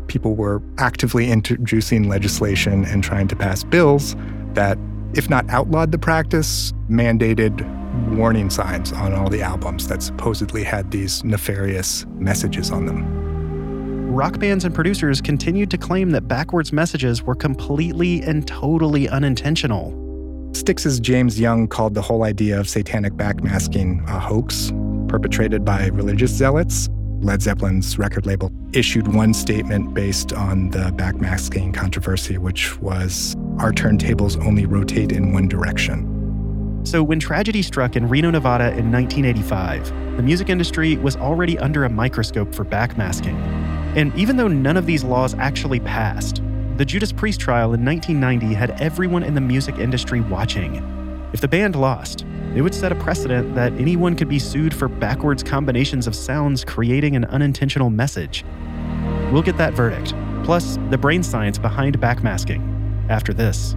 People 0.06 0.34
were 0.34 0.62
actively 0.78 1.30
introducing 1.30 2.08
legislation 2.08 2.84
and 2.86 3.04
trying 3.04 3.28
to 3.28 3.36
pass 3.36 3.64
bills 3.64 4.16
that, 4.54 4.78
if 5.14 5.28
not 5.28 5.48
outlawed 5.50 5.92
the 5.92 5.98
practice, 5.98 6.72
mandated 6.88 7.60
warning 8.08 8.50
signs 8.50 8.92
on 8.92 9.12
all 9.12 9.28
the 9.28 9.42
albums 9.42 9.88
that 9.88 10.02
supposedly 10.02 10.64
had 10.64 10.90
these 10.90 11.22
nefarious 11.24 12.06
messages 12.18 12.70
on 12.70 12.86
them. 12.86 14.12
Rock 14.12 14.38
bands 14.38 14.64
and 14.64 14.74
producers 14.74 15.20
continued 15.20 15.70
to 15.70 15.78
claim 15.78 16.10
that 16.10 16.28
backwards 16.28 16.72
messages 16.72 17.22
were 17.22 17.34
completely 17.34 18.20
and 18.22 18.46
totally 18.46 19.08
unintentional. 19.08 19.98
Styx's 20.52 21.00
James 21.00 21.40
Young 21.40 21.66
called 21.66 21.94
the 21.94 22.02
whole 22.02 22.24
idea 22.24 22.60
of 22.60 22.68
satanic 22.68 23.14
backmasking 23.14 24.06
a 24.06 24.20
hoax 24.20 24.70
perpetrated 25.08 25.64
by 25.64 25.86
religious 25.88 26.30
zealots. 26.30 26.90
Led 27.20 27.40
Zeppelin's 27.40 27.98
record 27.98 28.26
label 28.26 28.50
issued 28.72 29.14
one 29.14 29.32
statement 29.32 29.94
based 29.94 30.32
on 30.32 30.70
the 30.70 30.92
backmasking 30.96 31.72
controversy, 31.72 32.36
which 32.36 32.78
was 32.80 33.34
Our 33.58 33.72
turntables 33.72 34.44
only 34.44 34.66
rotate 34.66 35.12
in 35.12 35.32
one 35.32 35.48
direction. 35.48 36.11
So, 36.84 37.02
when 37.02 37.20
tragedy 37.20 37.62
struck 37.62 37.94
in 37.94 38.08
Reno, 38.08 38.30
Nevada 38.30 38.76
in 38.76 38.90
1985, 38.90 40.16
the 40.16 40.22
music 40.22 40.48
industry 40.48 40.96
was 40.96 41.16
already 41.16 41.56
under 41.58 41.84
a 41.84 41.88
microscope 41.88 42.52
for 42.52 42.64
backmasking. 42.64 43.36
And 43.96 44.14
even 44.16 44.36
though 44.36 44.48
none 44.48 44.76
of 44.76 44.84
these 44.84 45.04
laws 45.04 45.34
actually 45.34 45.80
passed, 45.80 46.42
the 46.76 46.84
Judas 46.84 47.12
Priest 47.12 47.38
trial 47.38 47.72
in 47.74 47.84
1990 47.84 48.54
had 48.54 48.80
everyone 48.80 49.22
in 49.22 49.34
the 49.34 49.40
music 49.40 49.78
industry 49.78 50.20
watching. 50.20 50.76
If 51.32 51.40
the 51.40 51.48
band 51.48 51.76
lost, 51.76 52.26
it 52.56 52.62
would 52.62 52.74
set 52.74 52.90
a 52.90 52.96
precedent 52.96 53.54
that 53.54 53.72
anyone 53.74 54.16
could 54.16 54.28
be 54.28 54.38
sued 54.38 54.74
for 54.74 54.88
backwards 54.88 55.42
combinations 55.42 56.06
of 56.06 56.16
sounds 56.16 56.64
creating 56.64 57.14
an 57.14 57.26
unintentional 57.26 57.90
message. 57.90 58.44
We'll 59.30 59.42
get 59.42 59.56
that 59.56 59.74
verdict, 59.74 60.14
plus 60.44 60.78
the 60.90 60.98
brain 60.98 61.22
science 61.22 61.58
behind 61.58 62.00
backmasking, 62.00 63.08
after 63.08 63.32
this. 63.32 63.76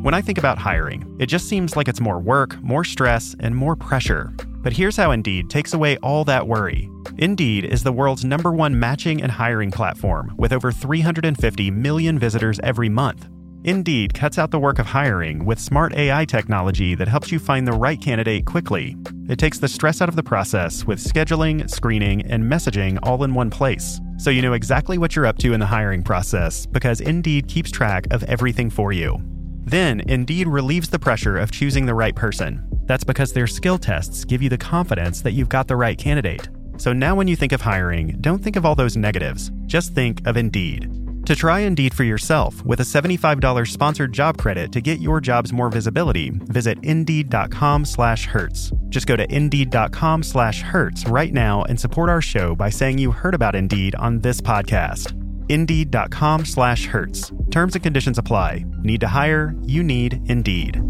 When 0.00 0.14
I 0.14 0.22
think 0.22 0.38
about 0.38 0.58
hiring, 0.58 1.04
it 1.18 1.26
just 1.26 1.48
seems 1.48 1.74
like 1.74 1.88
it's 1.88 2.00
more 2.00 2.20
work, 2.20 2.62
more 2.62 2.84
stress, 2.84 3.34
and 3.40 3.56
more 3.56 3.74
pressure. 3.74 4.32
But 4.62 4.72
here's 4.72 4.96
how 4.96 5.10
Indeed 5.10 5.50
takes 5.50 5.74
away 5.74 5.96
all 6.04 6.24
that 6.26 6.46
worry. 6.46 6.88
Indeed 7.16 7.64
is 7.64 7.82
the 7.82 7.90
world's 7.90 8.24
number 8.24 8.52
one 8.52 8.78
matching 8.78 9.20
and 9.20 9.32
hiring 9.32 9.72
platform 9.72 10.34
with 10.38 10.52
over 10.52 10.70
350 10.70 11.72
million 11.72 12.16
visitors 12.16 12.60
every 12.62 12.88
month. 12.88 13.26
Indeed 13.64 14.14
cuts 14.14 14.38
out 14.38 14.52
the 14.52 14.58
work 14.60 14.78
of 14.78 14.86
hiring 14.86 15.44
with 15.44 15.58
smart 15.58 15.92
AI 15.94 16.24
technology 16.26 16.94
that 16.94 17.08
helps 17.08 17.32
you 17.32 17.40
find 17.40 17.66
the 17.66 17.72
right 17.72 18.00
candidate 18.00 18.46
quickly. 18.46 18.96
It 19.28 19.40
takes 19.40 19.58
the 19.58 19.66
stress 19.66 20.00
out 20.00 20.08
of 20.08 20.14
the 20.14 20.22
process 20.22 20.84
with 20.84 21.02
scheduling, 21.02 21.68
screening, 21.68 22.22
and 22.22 22.44
messaging 22.44 23.00
all 23.02 23.24
in 23.24 23.34
one 23.34 23.50
place. 23.50 24.00
So 24.16 24.30
you 24.30 24.42
know 24.42 24.52
exactly 24.52 24.96
what 24.96 25.16
you're 25.16 25.26
up 25.26 25.38
to 25.38 25.54
in 25.54 25.58
the 25.58 25.66
hiring 25.66 26.04
process 26.04 26.66
because 26.66 27.00
Indeed 27.00 27.48
keeps 27.48 27.72
track 27.72 28.06
of 28.12 28.22
everything 28.24 28.70
for 28.70 28.92
you. 28.92 29.20
Then, 29.68 30.00
Indeed 30.08 30.48
relieves 30.48 30.88
the 30.88 30.98
pressure 30.98 31.36
of 31.36 31.50
choosing 31.50 31.84
the 31.84 31.94
right 31.94 32.14
person. 32.14 32.66
That's 32.86 33.04
because 33.04 33.34
their 33.34 33.46
skill 33.46 33.76
tests 33.76 34.24
give 34.24 34.40
you 34.40 34.48
the 34.48 34.56
confidence 34.56 35.20
that 35.20 35.34
you've 35.34 35.50
got 35.50 35.68
the 35.68 35.76
right 35.76 35.98
candidate. 35.98 36.48
So 36.78 36.94
now, 36.94 37.14
when 37.14 37.28
you 37.28 37.36
think 37.36 37.52
of 37.52 37.60
hiring, 37.60 38.16
don't 38.20 38.42
think 38.42 38.56
of 38.56 38.64
all 38.64 38.74
those 38.74 38.96
negatives. 38.96 39.50
Just 39.66 39.94
think 39.94 40.26
of 40.26 40.38
Indeed. 40.38 40.88
To 41.26 41.36
try 41.36 41.60
Indeed 41.60 41.92
for 41.92 42.04
yourself 42.04 42.64
with 42.64 42.80
a 42.80 42.84
$75 42.84 43.68
sponsored 43.68 44.14
job 44.14 44.38
credit 44.38 44.72
to 44.72 44.80
get 44.80 45.00
your 45.00 45.20
jobs 45.20 45.52
more 45.52 45.68
visibility, 45.68 46.30
visit 46.30 46.78
Indeed.com/hertz. 46.82 48.72
Just 48.88 49.06
go 49.06 49.16
to 49.16 49.34
Indeed.com/hertz 49.34 51.08
right 51.08 51.32
now 51.34 51.62
and 51.64 51.78
support 51.78 52.08
our 52.08 52.22
show 52.22 52.54
by 52.54 52.70
saying 52.70 52.96
you 52.96 53.10
heard 53.10 53.34
about 53.34 53.54
Indeed 53.54 53.94
on 53.96 54.20
this 54.20 54.40
podcast. 54.40 55.17
Indeed.com 55.48 56.44
slash 56.44 56.86
Hertz. 56.86 57.32
Terms 57.50 57.74
and 57.74 57.82
conditions 57.82 58.18
apply. 58.18 58.64
Need 58.82 59.00
to 59.00 59.08
hire? 59.08 59.54
You 59.62 59.82
need 59.82 60.20
Indeed. 60.28 60.82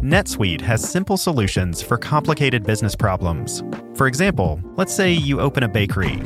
NetSuite 0.00 0.60
has 0.60 0.86
simple 0.86 1.16
solutions 1.16 1.80
for 1.80 1.96
complicated 1.96 2.62
business 2.62 2.94
problems. 2.94 3.62
For 3.94 4.06
example, 4.06 4.60
let's 4.76 4.94
say 4.94 5.12
you 5.12 5.40
open 5.40 5.62
a 5.62 5.68
bakery. 5.68 6.16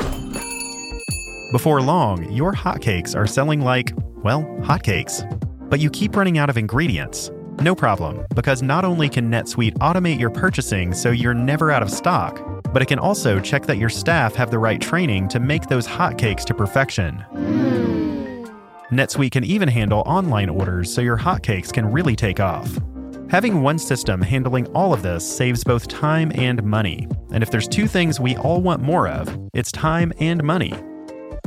Before 1.53 1.81
long, 1.81 2.31
your 2.33 2.53
hotcakes 2.53 3.15
are 3.15 3.27
selling 3.27 3.61
like, 3.61 3.93
well, 4.25 4.43
hotcakes. 4.63 5.23
But 5.71 5.81
you 5.81 5.91
keep 5.91 6.17
running 6.17 6.39
out 6.39 6.51
of 6.51 6.59
ingredients. 6.59 7.31
No 7.61 7.75
problem, 7.75 8.27
because 8.35 8.63
not 8.63 8.85
only 8.85 9.09
can 9.09 9.31
NetSuite 9.31 9.79
automate 9.79 10.19
your 10.19 10.31
purchasing 10.31 10.93
so 10.93 11.11
you're 11.11 11.35
never 11.35 11.71
out 11.71 11.83
of 11.83 11.91
stock, 11.91 12.58
but 12.73 12.83
it 12.83 12.87
can 12.87 12.99
also 12.99 13.41
check 13.41 13.67
that 13.67 13.79
your 13.79 13.89
staff 13.89 14.35
have 14.35 14.51
the 14.51 14.59
right 14.59 14.81
training 14.81 15.29
to 15.29 15.41
make 15.41 15.67
those 15.67 15.87
hotcakes 15.87 16.45
to 16.45 16.55
perfection. 16.55 17.15
Hmm. 17.33 18.45
NetSuite 18.91 19.33
can 19.33 19.45
even 19.45 19.69
handle 19.69 20.03
online 20.07 20.49
orders 20.49 20.93
so 20.93 21.01
your 21.01 21.19
hotcakes 21.19 21.73
can 21.73 21.91
really 21.93 22.17
take 22.17 22.41
off. 22.41 22.79
Having 23.29 23.61
one 23.61 23.79
system 23.79 24.23
handling 24.23 24.67
all 24.69 24.95
of 24.95 25.03
this 25.03 25.31
saves 25.31 25.63
both 25.63 25.89
time 25.89 26.33
and 26.35 26.63
money. 26.63 27.07
And 27.31 27.43
if 27.43 27.51
there's 27.51 27.69
two 27.69 27.87
things 27.87 28.19
we 28.19 28.37
all 28.37 28.63
want 28.63 28.83
more 28.83 29.07
of, 29.07 29.39
it's 29.53 29.71
time 29.71 30.13
and 30.19 30.43
money. 30.43 30.73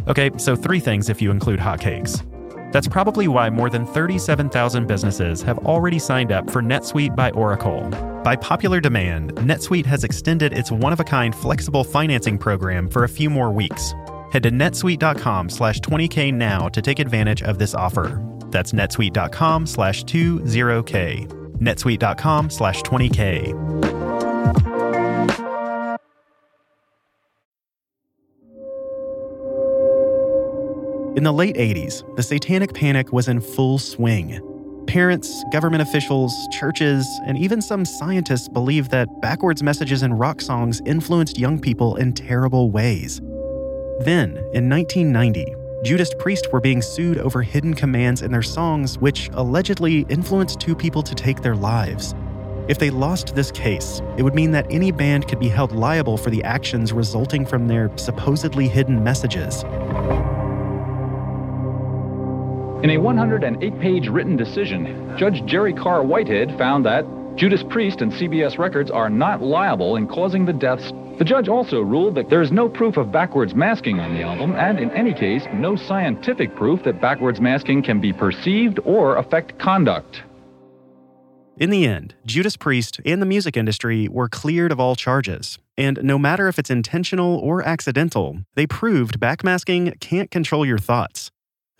Okay, 0.07 0.29
so 0.37 0.55
three 0.55 0.79
things 0.79 1.09
if 1.09 1.21
you 1.21 1.31
include 1.31 1.59
hotcakes. 1.59 2.23
That's 2.71 2.87
probably 2.87 3.27
why 3.27 3.49
more 3.49 3.69
than 3.69 3.85
37,000 3.85 4.87
businesses 4.87 5.41
have 5.41 5.57
already 5.59 5.99
signed 5.99 6.31
up 6.31 6.49
for 6.49 6.61
NetSuite 6.61 7.15
by 7.15 7.31
Oracle. 7.31 7.89
By 8.23 8.35
popular 8.35 8.79
demand, 8.79 9.35
NetSuite 9.35 9.85
has 9.85 10.03
extended 10.03 10.53
its 10.53 10.71
one-of-a-kind 10.71 11.35
flexible 11.35 11.83
financing 11.83 12.37
program 12.37 12.89
for 12.89 13.03
a 13.03 13.09
few 13.09 13.29
more 13.29 13.51
weeks. 13.51 13.93
Head 14.31 14.43
to 14.43 14.51
netsuite.com 14.51 15.49
slash 15.49 15.79
20k 15.81 16.33
now 16.33 16.69
to 16.69 16.81
take 16.81 16.99
advantage 16.99 17.43
of 17.43 17.59
this 17.59 17.75
offer. 17.75 18.23
That's 18.45 18.71
netsuite.com 18.71 19.67
slash 19.67 20.05
20k. 20.05 21.27
netsuite.com 21.57 22.49
slash 22.49 22.81
20k. 22.83 24.10
In 31.13 31.25
the 31.25 31.33
late 31.33 31.57
80s, 31.57 32.15
the 32.15 32.23
satanic 32.23 32.73
panic 32.73 33.11
was 33.11 33.27
in 33.27 33.41
full 33.41 33.77
swing. 33.77 34.39
Parents, 34.87 35.43
government 35.51 35.81
officials, 35.81 36.33
churches, 36.53 37.05
and 37.25 37.37
even 37.37 37.61
some 37.61 37.83
scientists 37.83 38.47
believed 38.47 38.91
that 38.91 39.09
backwards 39.19 39.61
messages 39.61 40.03
in 40.03 40.13
rock 40.13 40.39
songs 40.39 40.81
influenced 40.85 41.37
young 41.37 41.59
people 41.59 41.97
in 41.97 42.13
terrible 42.13 42.71
ways. 42.71 43.19
Then, 43.99 44.37
in 44.53 44.69
1990, 44.69 45.53
Judas 45.83 46.13
Priest 46.17 46.53
were 46.53 46.61
being 46.61 46.81
sued 46.81 47.17
over 47.17 47.41
hidden 47.41 47.73
commands 47.73 48.21
in 48.21 48.31
their 48.31 48.41
songs, 48.41 48.97
which 48.97 49.29
allegedly 49.33 50.05
influenced 50.07 50.61
two 50.61 50.75
people 50.75 51.03
to 51.03 51.13
take 51.13 51.41
their 51.41 51.57
lives. 51.57 52.15
If 52.69 52.79
they 52.79 52.89
lost 52.89 53.35
this 53.35 53.51
case, 53.51 54.01
it 54.17 54.23
would 54.23 54.33
mean 54.33 54.51
that 54.51 54.65
any 54.69 54.93
band 54.93 55.27
could 55.27 55.39
be 55.39 55.49
held 55.49 55.73
liable 55.73 56.15
for 56.15 56.29
the 56.29 56.41
actions 56.45 56.93
resulting 56.93 57.45
from 57.45 57.67
their 57.67 57.91
supposedly 57.97 58.69
hidden 58.69 59.03
messages. 59.03 59.65
In 62.83 62.89
a 62.89 62.97
108 62.97 63.79
page 63.79 64.07
written 64.07 64.35
decision, 64.35 65.15
Judge 65.15 65.45
Jerry 65.45 65.71
Carr 65.71 66.01
Whitehead 66.01 66.57
found 66.57 66.83
that 66.87 67.05
Judas 67.35 67.61
Priest 67.69 68.01
and 68.01 68.11
CBS 68.11 68.57
Records 68.57 68.89
are 68.89 69.07
not 69.07 69.39
liable 69.39 69.97
in 69.97 70.07
causing 70.07 70.45
the 70.45 70.53
deaths. 70.53 70.91
The 71.19 71.23
judge 71.23 71.47
also 71.47 71.81
ruled 71.81 72.15
that 72.15 72.31
there 72.31 72.41
is 72.41 72.51
no 72.51 72.67
proof 72.67 72.97
of 72.97 73.11
backwards 73.11 73.53
masking 73.53 73.99
on 73.99 74.15
the 74.15 74.23
album, 74.23 74.55
and 74.55 74.79
in 74.79 74.89
any 74.91 75.13
case, 75.13 75.43
no 75.53 75.75
scientific 75.75 76.55
proof 76.55 76.81
that 76.83 76.99
backwards 76.99 77.39
masking 77.39 77.83
can 77.83 78.01
be 78.01 78.11
perceived 78.11 78.79
or 78.83 79.17
affect 79.17 79.59
conduct. 79.59 80.23
In 81.57 81.69
the 81.69 81.85
end, 81.85 82.15
Judas 82.25 82.57
Priest 82.57 82.99
and 83.05 83.21
the 83.21 83.27
music 83.27 83.55
industry 83.55 84.07
were 84.07 84.27
cleared 84.27 84.71
of 84.71 84.79
all 84.79 84.95
charges. 84.95 85.59
And 85.77 85.99
no 86.01 86.17
matter 86.17 86.47
if 86.47 86.57
it's 86.57 86.71
intentional 86.71 87.37
or 87.37 87.61
accidental, 87.61 88.39
they 88.55 88.65
proved 88.65 89.19
backmasking 89.19 89.99
can't 89.99 90.31
control 90.31 90.65
your 90.65 90.79
thoughts. 90.79 91.29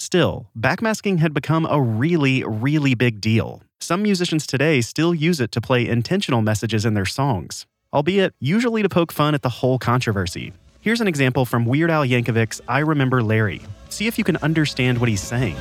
Still, 0.02 0.48
backmasking 0.60 1.20
had 1.20 1.32
become 1.32 1.68
a 1.70 1.80
really, 1.80 2.44
really 2.44 2.96
big 2.96 3.22
deal. 3.22 3.62
Some 3.80 4.02
musicians 4.02 4.48
today 4.48 4.82
still 4.82 5.14
use 5.14 5.40
it 5.40 5.52
to 5.52 5.62
play 5.62 5.88
intentional 5.88 6.42
messages 6.42 6.86
in 6.86 6.96
their 6.96 7.06
songs, 7.06 7.68
albeit 7.94 8.34
usually 8.40 8.82
to 8.82 8.90
poke 8.90 9.12
fun 9.12 9.36
at 9.36 9.44
the 9.44 9.62
whole 9.62 9.78
controversy. 9.78 10.54
Here's 10.82 11.02
an 11.02 11.08
example 11.08 11.46
from 11.46 11.66
Weird 11.68 11.92
Al 11.92 12.04
Yankovic's 12.04 12.60
I 12.68 12.80
Remember 12.80 13.22
Larry. 13.22 13.62
See 13.90 14.08
if 14.08 14.18
you 14.18 14.24
can 14.24 14.38
understand 14.38 14.98
what 14.98 15.08
he's 15.08 15.22
saying. 15.22 15.56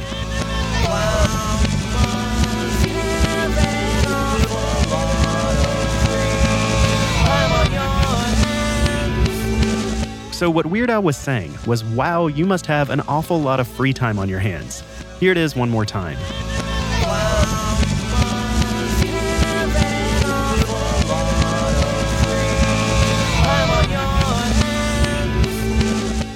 So, 10.41 10.49
what 10.49 10.65
Weird 10.65 10.89
Al 10.89 11.03
was 11.03 11.19
saying 11.19 11.53
was, 11.67 11.85
wow, 11.85 12.27
you 12.27 12.47
must 12.47 12.65
have 12.65 12.89
an 12.89 13.03
awful 13.03 13.39
lot 13.39 13.61
of 13.61 13.69
free 13.69 13.93
time 13.93 14.19
on 14.19 14.27
your 14.27 14.39
hands. 14.39 14.83
Here 15.19 15.33
it 15.33 15.37
is 15.37 15.55
one 15.55 15.69
more 15.69 15.85
time. 15.85 16.17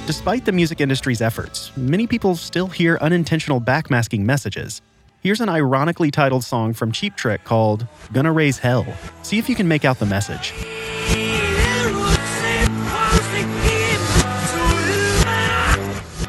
Despite 0.07 0.45
the 0.45 0.53
music 0.53 0.83
industry's 0.83 1.23
efforts, 1.23 1.75
many 1.75 2.07
people 2.07 2.37
still 2.37 2.67
hear 2.67 2.99
unintentional 3.01 3.59
backmasking 3.59 4.21
messages. 4.21 4.83
Here's 5.23 5.41
an 5.41 5.49
ironically 5.49 6.11
titled 6.11 6.45
song 6.45 6.75
from 6.75 6.93
Cheap 6.93 7.17
Trick 7.17 7.45
called 7.45 7.87
Gonna 8.13 8.33
Raise 8.33 8.59
Hell. 8.59 8.87
See 9.23 9.39
if 9.39 9.49
you 9.49 9.55
can 9.55 9.67
make 9.67 9.87
out 9.87 9.99
the 9.99 10.05
message. 10.05 10.53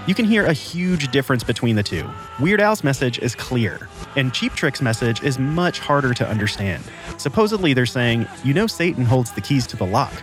You 0.08 0.14
can 0.14 0.26
hear 0.26 0.46
a 0.46 0.54
huge 0.54 1.08
difference 1.12 1.44
between 1.44 1.76
the 1.76 1.82
two. 1.82 2.08
Weird 2.40 2.62
Al's 2.62 2.84
message 2.84 3.18
is 3.18 3.34
clear, 3.34 3.90
and 4.16 4.32
Cheap 4.32 4.54
Trick's 4.54 4.80
message 4.80 5.24
is 5.24 5.40
much 5.40 5.80
harder 5.80 6.14
to 6.14 6.28
understand. 6.28 6.84
Supposedly, 7.18 7.74
they're 7.74 7.88
saying, 7.88 8.28
You 8.44 8.54
know, 8.54 8.68
Satan 8.68 9.04
holds 9.04 9.32
the 9.32 9.42
keys 9.42 9.66
to 9.68 9.78
the 9.78 9.86
lock. 9.86 10.14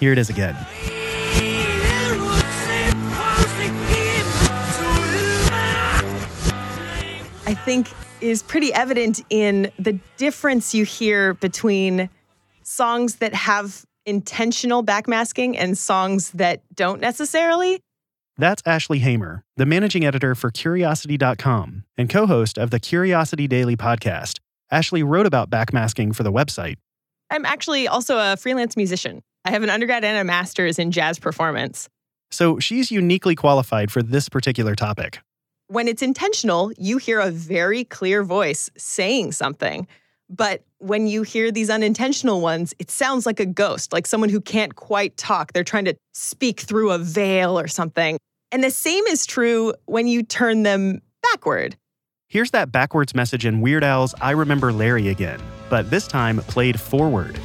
Here 0.00 0.10
it 0.10 0.18
is 0.18 0.28
again. 0.28 0.56
I 7.46 7.54
think 7.64 7.90
is 8.20 8.42
pretty 8.42 8.74
evident 8.74 9.20
in 9.30 9.70
the 9.78 10.00
difference 10.16 10.74
you 10.74 10.84
hear 10.84 11.34
between 11.34 12.10
songs 12.64 13.16
that 13.16 13.34
have 13.34 13.84
intentional 14.04 14.82
backmasking 14.82 15.54
and 15.56 15.78
songs 15.78 16.32
that 16.32 16.60
don't 16.74 17.00
necessarily. 17.00 17.80
That's 18.38 18.62
Ashley 18.64 19.00
Hamer, 19.00 19.44
the 19.56 19.66
managing 19.66 20.04
editor 20.04 20.34
for 20.34 20.50
Curiosity.com 20.50 21.84
and 21.98 22.08
co 22.08 22.26
host 22.26 22.58
of 22.58 22.70
the 22.70 22.80
Curiosity 22.80 23.46
Daily 23.46 23.76
podcast. 23.76 24.38
Ashley 24.70 25.02
wrote 25.02 25.26
about 25.26 25.50
backmasking 25.50 26.14
for 26.14 26.22
the 26.22 26.32
website. 26.32 26.76
I'm 27.30 27.44
actually 27.44 27.88
also 27.88 28.18
a 28.18 28.36
freelance 28.36 28.76
musician. 28.76 29.22
I 29.44 29.50
have 29.50 29.62
an 29.62 29.70
undergrad 29.70 30.04
and 30.04 30.18
a 30.18 30.24
master's 30.24 30.78
in 30.78 30.90
jazz 30.90 31.18
performance. 31.18 31.88
So 32.30 32.58
she's 32.58 32.90
uniquely 32.90 33.34
qualified 33.34 33.90
for 33.90 34.02
this 34.02 34.28
particular 34.28 34.74
topic. 34.74 35.20
When 35.68 35.88
it's 35.88 36.02
intentional, 36.02 36.72
you 36.78 36.98
hear 36.98 37.20
a 37.20 37.30
very 37.30 37.84
clear 37.84 38.24
voice 38.24 38.70
saying 38.76 39.32
something. 39.32 39.86
But 40.28 40.64
when 40.78 41.06
you 41.06 41.22
hear 41.22 41.50
these 41.50 41.70
unintentional 41.70 42.40
ones, 42.40 42.74
it 42.78 42.90
sounds 42.90 43.26
like 43.26 43.40
a 43.40 43.46
ghost, 43.46 43.92
like 43.92 44.06
someone 44.06 44.30
who 44.30 44.40
can't 44.40 44.74
quite 44.76 45.16
talk. 45.16 45.52
They're 45.52 45.64
trying 45.64 45.84
to 45.86 45.94
speak 46.12 46.60
through 46.60 46.90
a 46.90 46.98
veil 46.98 47.58
or 47.58 47.68
something. 47.68 48.18
And 48.50 48.62
the 48.62 48.70
same 48.70 49.04
is 49.06 49.26
true 49.26 49.74
when 49.86 50.06
you 50.06 50.22
turn 50.22 50.62
them 50.62 51.00
backward. 51.22 51.76
Here's 52.28 52.50
that 52.52 52.72
backwards 52.72 53.14
message 53.14 53.44
in 53.44 53.60
Weird 53.60 53.84
Al's 53.84 54.14
I 54.20 54.30
Remember 54.30 54.72
Larry 54.72 55.08
Again, 55.08 55.40
but 55.68 55.90
this 55.90 56.06
time 56.06 56.38
played 56.38 56.80
forward. 56.80 57.38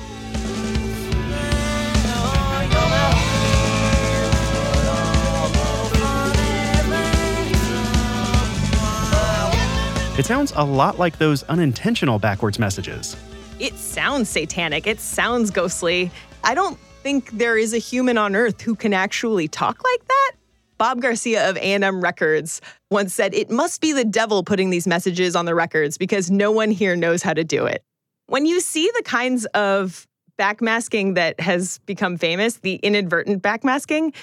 It 10.18 10.26
sounds 10.26 10.52
a 10.56 10.66
lot 10.66 10.98
like 10.98 11.20
those 11.20 11.44
unintentional 11.44 12.18
backwards 12.18 12.58
messages. 12.58 13.16
It 13.60 13.78
sounds 13.78 14.28
satanic. 14.28 14.88
It 14.88 15.00
sounds 15.00 15.52
ghostly. 15.52 16.10
I 16.44 16.56
don't 16.56 16.80
think 17.04 17.30
there 17.38 17.56
is 17.56 17.72
a 17.72 17.78
human 17.78 18.18
on 18.18 18.36
earth 18.36 18.60
who 18.62 18.74
can 18.74 18.94
actually 18.94 19.48
talk 19.48 19.84
like 19.84 20.08
that. 20.08 20.32
Bob 20.80 21.02
Garcia 21.02 21.48
of 21.48 21.56
A&M 21.58 22.02
Records 22.02 22.62
once 22.90 23.14
said 23.14 23.36
it 23.36 23.52
must 23.52 23.80
be 23.80 23.92
the 23.94 24.04
devil 24.04 24.42
putting 24.42 24.72
these 24.72 24.88
messages 24.88 25.36
on 25.36 25.46
the 25.46 25.54
records 25.54 26.00
because 26.00 26.32
no 26.32 26.52
one 26.52 26.72
here 26.72 26.96
knows 26.96 27.22
how 27.22 27.36
to 27.36 27.44
do 27.44 27.68
it. 27.68 27.84
When 28.26 28.48
you 28.48 28.60
see 28.60 28.90
the 28.96 29.04
kinds 29.04 29.46
of 29.54 30.08
backmasking 30.40 31.14
that 31.14 31.40
has 31.40 31.78
become 31.86 32.18
famous, 32.18 32.56
the 32.58 32.78
inadvertent 32.78 33.44
backmasking, 33.44 34.16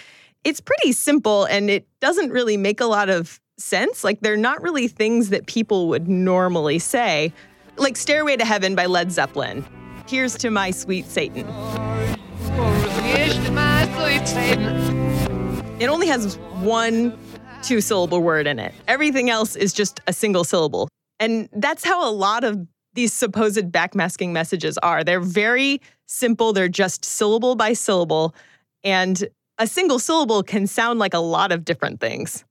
it's 0.42 0.60
pretty 0.60 0.90
simple 0.90 1.44
and 1.44 1.70
it 1.70 1.86
doesn't 2.00 2.30
really 2.30 2.56
make 2.56 2.80
a 2.80 2.86
lot 2.86 3.10
of 3.10 3.40
sense. 3.58 4.04
Like 4.04 4.20
they're 4.20 4.36
not 4.36 4.62
really 4.62 4.88
things 4.88 5.30
that 5.30 5.46
people 5.46 5.88
would 5.88 6.08
normally 6.08 6.78
say. 6.78 7.32
Like 7.76 7.96
Stairway 7.96 8.36
to 8.36 8.44
Heaven 8.44 8.74
by 8.74 8.86
Led 8.86 9.10
Zeppelin. 9.10 9.64
Here's 10.06 10.36
to 10.38 10.50
my 10.50 10.70
sweet 10.70 11.06
Satan. 11.06 11.46
It 15.80 15.88
only 15.88 16.06
has 16.06 16.36
one 16.60 17.18
two 17.62 17.80
syllable 17.80 18.22
word 18.22 18.46
in 18.46 18.58
it. 18.58 18.74
Everything 18.86 19.30
else 19.30 19.56
is 19.56 19.72
just 19.72 20.00
a 20.06 20.12
single 20.12 20.44
syllable. 20.44 20.88
And 21.18 21.48
that's 21.52 21.84
how 21.84 22.08
a 22.08 22.12
lot 22.12 22.44
of 22.44 22.66
these 22.92 23.12
supposed 23.12 23.72
backmasking 23.72 24.30
messages 24.30 24.78
are. 24.78 25.02
They're 25.02 25.20
very 25.20 25.80
simple, 26.06 26.52
they're 26.52 26.68
just 26.68 27.04
syllable 27.04 27.56
by 27.56 27.72
syllable. 27.72 28.34
And 28.84 29.26
a 29.58 29.66
single 29.66 29.98
syllable 29.98 30.42
can 30.42 30.66
sound 30.66 30.98
like 30.98 31.14
a 31.14 31.18
lot 31.18 31.52
of 31.52 31.64
different 31.64 32.00
things. 32.00 32.44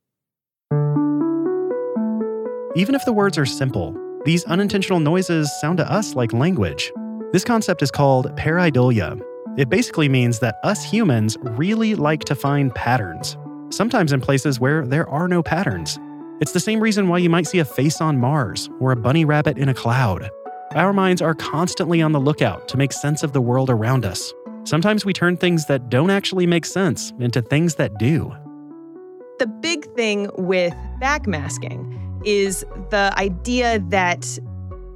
Even 2.76 2.94
if 2.96 3.04
the 3.04 3.12
words 3.12 3.38
are 3.38 3.46
simple, 3.46 3.96
these 4.24 4.44
unintentional 4.46 4.98
noises 4.98 5.50
sound 5.60 5.78
to 5.78 5.90
us 5.90 6.14
like 6.14 6.32
language. 6.32 6.92
This 7.32 7.44
concept 7.44 7.82
is 7.82 7.90
called 7.90 8.34
pareidolia. 8.36 9.20
It 9.56 9.68
basically 9.68 10.08
means 10.08 10.40
that 10.40 10.56
us 10.64 10.82
humans 10.82 11.36
really 11.40 11.94
like 11.94 12.24
to 12.24 12.34
find 12.34 12.74
patterns, 12.74 13.36
sometimes 13.70 14.12
in 14.12 14.20
places 14.20 14.58
where 14.58 14.84
there 14.86 15.08
are 15.08 15.28
no 15.28 15.42
patterns. 15.42 15.98
It's 16.40 16.52
the 16.52 16.58
same 16.58 16.80
reason 16.80 17.06
why 17.06 17.18
you 17.18 17.30
might 17.30 17.46
see 17.46 17.60
a 17.60 17.64
face 17.64 18.00
on 18.00 18.18
Mars 18.18 18.68
or 18.80 18.90
a 18.90 18.96
bunny 18.96 19.24
rabbit 19.24 19.56
in 19.56 19.68
a 19.68 19.74
cloud. 19.74 20.28
Our 20.74 20.92
minds 20.92 21.22
are 21.22 21.34
constantly 21.34 22.02
on 22.02 22.10
the 22.10 22.20
lookout 22.20 22.66
to 22.68 22.76
make 22.76 22.92
sense 22.92 23.22
of 23.22 23.32
the 23.32 23.40
world 23.40 23.70
around 23.70 24.04
us. 24.04 24.32
Sometimes 24.64 25.04
we 25.04 25.12
turn 25.12 25.36
things 25.36 25.66
that 25.66 25.90
don't 25.90 26.10
actually 26.10 26.46
make 26.46 26.66
sense 26.66 27.12
into 27.20 27.40
things 27.40 27.76
that 27.76 27.98
do. 27.98 28.34
The 29.38 29.46
big 29.48 29.92
thing 29.94 30.30
with 30.38 30.72
backmasking 31.00 32.22
is 32.24 32.64
the 32.90 33.12
idea 33.16 33.80
that 33.88 34.38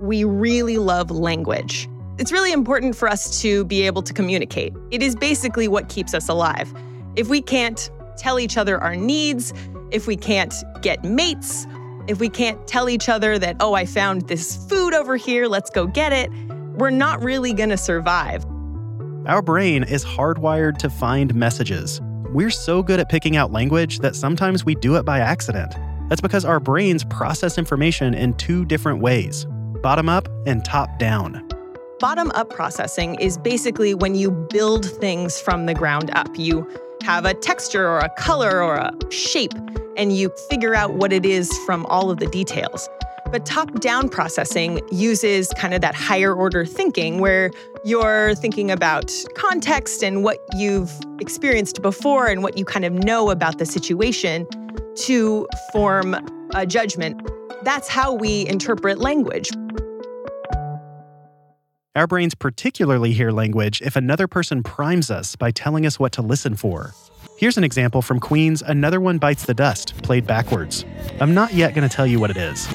we 0.00 0.22
really 0.22 0.78
love 0.78 1.10
language. 1.10 1.88
It's 2.18 2.30
really 2.30 2.52
important 2.52 2.94
for 2.94 3.08
us 3.08 3.40
to 3.42 3.64
be 3.64 3.82
able 3.82 4.02
to 4.02 4.12
communicate. 4.12 4.72
It 4.92 5.02
is 5.02 5.16
basically 5.16 5.66
what 5.66 5.88
keeps 5.88 6.14
us 6.14 6.28
alive. 6.28 6.72
If 7.16 7.28
we 7.28 7.42
can't 7.42 7.90
tell 8.16 8.38
each 8.38 8.56
other 8.56 8.80
our 8.80 8.94
needs, 8.94 9.52
if 9.90 10.06
we 10.06 10.14
can't 10.14 10.54
get 10.82 11.02
mates, 11.02 11.66
if 12.06 12.20
we 12.20 12.28
can't 12.28 12.64
tell 12.68 12.88
each 12.88 13.08
other 13.08 13.40
that, 13.40 13.56
oh, 13.58 13.74
I 13.74 13.86
found 13.86 14.28
this 14.28 14.56
food 14.68 14.94
over 14.94 15.16
here, 15.16 15.48
let's 15.48 15.68
go 15.68 15.86
get 15.86 16.12
it, 16.12 16.30
we're 16.76 16.90
not 16.90 17.22
really 17.24 17.52
going 17.52 17.70
to 17.70 17.76
survive. 17.76 18.46
Our 19.26 19.42
brain 19.42 19.82
is 19.82 20.04
hardwired 20.04 20.78
to 20.78 20.90
find 20.90 21.34
messages. 21.34 22.00
We're 22.30 22.50
so 22.50 22.82
good 22.82 23.00
at 23.00 23.08
picking 23.08 23.36
out 23.36 23.52
language 23.52 24.00
that 24.00 24.14
sometimes 24.14 24.62
we 24.62 24.74
do 24.74 24.96
it 24.96 25.04
by 25.06 25.18
accident. 25.18 25.74
That's 26.10 26.20
because 26.20 26.44
our 26.44 26.60
brains 26.60 27.02
process 27.04 27.56
information 27.56 28.12
in 28.12 28.34
two 28.34 28.66
different 28.66 29.00
ways 29.00 29.46
bottom 29.82 30.10
up 30.10 30.28
and 30.46 30.62
top 30.62 30.98
down. 30.98 31.48
Bottom 32.00 32.30
up 32.32 32.50
processing 32.50 33.14
is 33.14 33.38
basically 33.38 33.94
when 33.94 34.14
you 34.14 34.30
build 34.30 34.84
things 34.84 35.40
from 35.40 35.64
the 35.64 35.72
ground 35.72 36.10
up. 36.14 36.28
You 36.36 36.68
have 37.02 37.24
a 37.24 37.32
texture 37.32 37.88
or 37.88 38.00
a 38.00 38.10
color 38.10 38.62
or 38.62 38.74
a 38.74 38.92
shape, 39.10 39.54
and 39.96 40.14
you 40.14 40.30
figure 40.50 40.74
out 40.74 40.94
what 40.94 41.14
it 41.14 41.24
is 41.24 41.56
from 41.64 41.86
all 41.86 42.10
of 42.10 42.18
the 42.18 42.26
details. 42.26 42.90
But 43.30 43.44
top 43.44 43.80
down 43.80 44.08
processing 44.08 44.80
uses 44.90 45.48
kind 45.56 45.74
of 45.74 45.82
that 45.82 45.94
higher 45.94 46.34
order 46.34 46.64
thinking 46.64 47.18
where 47.18 47.50
you're 47.84 48.34
thinking 48.34 48.70
about 48.70 49.12
context 49.34 50.02
and 50.02 50.24
what 50.24 50.38
you've 50.56 50.90
experienced 51.20 51.82
before 51.82 52.26
and 52.26 52.42
what 52.42 52.56
you 52.56 52.64
kind 52.64 52.86
of 52.86 52.92
know 52.92 53.30
about 53.30 53.58
the 53.58 53.66
situation 53.66 54.46
to 54.96 55.46
form 55.72 56.16
a 56.54 56.64
judgment. 56.64 57.20
That's 57.64 57.86
how 57.88 58.14
we 58.14 58.46
interpret 58.46 58.98
language. 58.98 59.50
Our 61.94 62.06
brains 62.06 62.34
particularly 62.34 63.12
hear 63.12 63.30
language 63.30 63.82
if 63.82 63.94
another 63.94 64.26
person 64.26 64.62
primes 64.62 65.10
us 65.10 65.36
by 65.36 65.50
telling 65.50 65.84
us 65.84 65.98
what 65.98 66.12
to 66.12 66.22
listen 66.22 66.54
for. 66.54 66.94
Here's 67.36 67.58
an 67.58 67.64
example 67.64 68.00
from 68.00 68.20
Queen's 68.20 68.62
Another 68.62 69.00
One 69.00 69.18
Bites 69.18 69.44
the 69.44 69.54
Dust, 69.54 70.00
played 70.02 70.26
backwards. 70.26 70.84
I'm 71.20 71.34
not 71.34 71.52
yet 71.52 71.74
going 71.74 71.88
to 71.88 71.94
tell 71.94 72.06
you 72.06 72.18
what 72.18 72.30
it 72.30 72.36
is. 72.36 72.72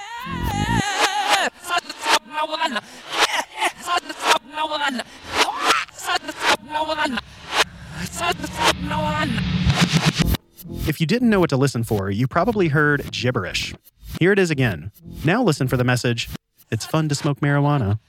If 10.88 11.00
you 11.00 11.08
didn't 11.08 11.30
know 11.30 11.40
what 11.40 11.50
to 11.50 11.58
listen 11.58 11.84
for, 11.84 12.12
you 12.12 12.28
probably 12.28 12.68
heard 12.68 13.10
gibberish. 13.12 13.74
Here 14.20 14.32
it 14.32 14.40
is 14.40 14.52
again. 14.52 14.92
Now 15.24 15.42
listen 15.44 15.68
for 15.68 15.78
the 15.78 15.84
message 15.84 16.30
It's 16.72 16.86
fun 16.86 17.10
to 17.10 17.16
smoke 17.16 17.40
marijuana. 17.40 18.00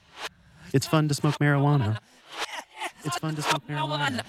It's 0.72 0.86
fun 0.86 1.08
to 1.08 1.14
smoke 1.14 1.34
marijuana. 1.38 1.98
It's 3.04 3.18
fun 3.18 3.36
to 3.36 3.42
smoke 3.42 3.62
marijuana. 3.68 4.24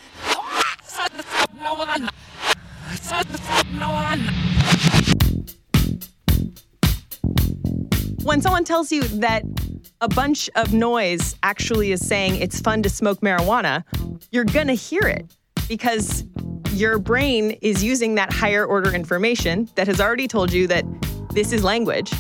When 8.25 8.41
someone 8.41 8.63
tells 8.63 8.91
you 8.91 9.03
that 9.03 9.43
a 10.01 10.09
bunch 10.09 10.49
of 10.55 10.73
noise 10.73 11.35
actually 11.43 11.91
is 11.91 12.05
saying 12.05 12.38
it's 12.38 12.59
fun 12.59 12.81
to 12.81 12.89
smoke 12.89 13.21
marijuana, 13.21 13.83
you're 14.31 14.45
going 14.45 14.65
to 14.65 14.73
hear 14.73 15.03
it 15.03 15.38
because 15.69 16.23
your 16.71 16.97
brain 16.97 17.51
is 17.61 17.83
using 17.83 18.15
that 18.15 18.33
higher 18.33 18.65
order 18.65 18.91
information 18.91 19.69
that 19.75 19.85
has 19.85 20.01
already 20.01 20.27
told 20.27 20.51
you 20.51 20.65
that 20.65 20.85
this 21.33 21.53
is 21.53 21.63
language 21.63 22.11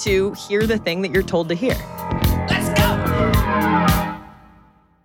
to 0.00 0.34
hear 0.34 0.66
the 0.66 0.76
thing 0.76 1.00
that 1.00 1.12
you're 1.12 1.22
told 1.22 1.48
to 1.48 1.54
hear. 1.54 1.76
Let's 2.50 2.68
go! 2.78 2.84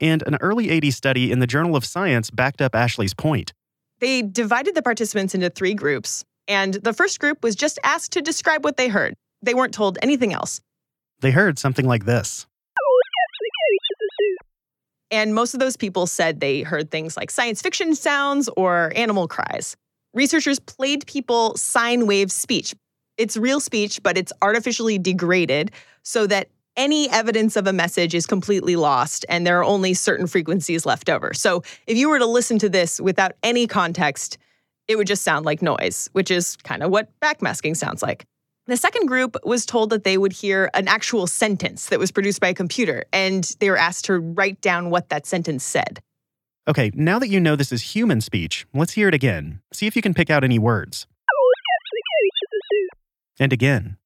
And 0.01 0.23
an 0.27 0.35
early 0.41 0.67
80s 0.67 0.93
study 0.93 1.31
in 1.31 1.39
the 1.39 1.47
Journal 1.47 1.77
of 1.77 1.85
Science 1.85 2.29
backed 2.31 2.61
up 2.61 2.75
Ashley's 2.75 3.13
point. 3.13 3.53
They 3.99 4.23
divided 4.23 4.75
the 4.75 4.81
participants 4.81 5.33
into 5.33 5.49
three 5.49 5.73
groups, 5.73 6.25
and 6.49 6.73
the 6.73 6.91
first 6.91 7.21
group 7.21 7.43
was 7.43 7.55
just 7.55 7.79
asked 7.85 8.11
to 8.11 8.21
describe 8.21 8.65
what 8.65 8.75
they 8.75 8.89
heard. 8.89 9.15
They 9.41 9.53
weren't 9.53 9.73
told 9.73 9.97
anything 10.01 10.33
else. 10.33 10.61
They 11.21 11.31
heard 11.31 11.59
something 11.59 11.85
like 11.85 12.05
this. 12.05 12.45
And 15.11 15.33
most 15.33 15.53
of 15.53 15.59
those 15.59 15.75
people 15.75 16.05
said 16.07 16.39
they 16.39 16.61
heard 16.61 16.91
things 16.91 17.17
like 17.17 17.31
science 17.31 17.61
fiction 17.61 17.95
sounds 17.95 18.47
or 18.55 18.93
animal 18.95 19.27
cries. 19.27 19.75
Researchers 20.13 20.59
played 20.59 21.05
people 21.07 21.55
sine 21.57 22.05
wave 22.05 22.31
speech. 22.31 22.75
It's 23.17 23.35
real 23.35 23.59
speech, 23.59 24.01
but 24.03 24.17
it's 24.17 24.31
artificially 24.41 24.97
degraded 24.97 25.71
so 26.03 26.27
that 26.27 26.49
any 26.77 27.09
evidence 27.09 27.55
of 27.55 27.67
a 27.67 27.73
message 27.73 28.15
is 28.15 28.25
completely 28.25 28.75
lost 28.75 29.25
and 29.27 29.45
there 29.45 29.59
are 29.59 29.63
only 29.63 29.93
certain 29.93 30.27
frequencies 30.27 30.85
left 30.85 31.09
over. 31.09 31.33
So 31.33 31.63
if 31.87 31.97
you 31.97 32.09
were 32.09 32.19
to 32.19 32.25
listen 32.25 32.57
to 32.59 32.69
this 32.69 33.01
without 33.01 33.33
any 33.43 33.67
context, 33.67 34.37
it 34.87 34.95
would 34.95 35.07
just 35.07 35.23
sound 35.23 35.45
like 35.45 35.61
noise, 35.61 36.09
which 36.13 36.31
is 36.31 36.55
kind 36.57 36.81
of 36.81 36.91
what 36.91 37.09
backmasking 37.19 37.75
sounds 37.75 38.01
like. 38.01 38.25
The 38.69 38.77
second 38.77 39.07
group 39.07 39.35
was 39.43 39.65
told 39.65 39.89
that 39.89 40.03
they 40.03 40.15
would 40.15 40.31
hear 40.31 40.69
an 40.75 40.87
actual 40.87 41.25
sentence 41.25 41.87
that 41.87 41.97
was 41.97 42.11
produced 42.11 42.39
by 42.39 42.49
a 42.49 42.53
computer, 42.53 43.03
and 43.11 43.43
they 43.59 43.71
were 43.71 43.77
asked 43.77 44.05
to 44.05 44.19
write 44.19 44.61
down 44.61 44.91
what 44.91 45.09
that 45.09 45.25
sentence 45.25 45.63
said. 45.63 46.03
Okay, 46.67 46.91
now 46.93 47.17
that 47.17 47.29
you 47.29 47.39
know 47.39 47.55
this 47.55 47.71
is 47.71 47.81
human 47.81 48.21
speech, 48.21 48.67
let's 48.71 48.93
hear 48.93 49.07
it 49.07 49.15
again. 49.15 49.59
See 49.73 49.87
if 49.87 49.95
you 49.95 50.03
can 50.03 50.13
pick 50.13 50.29
out 50.29 50.43
any 50.43 50.59
words. 50.59 51.07
And 53.39 53.51
again. 53.51 53.97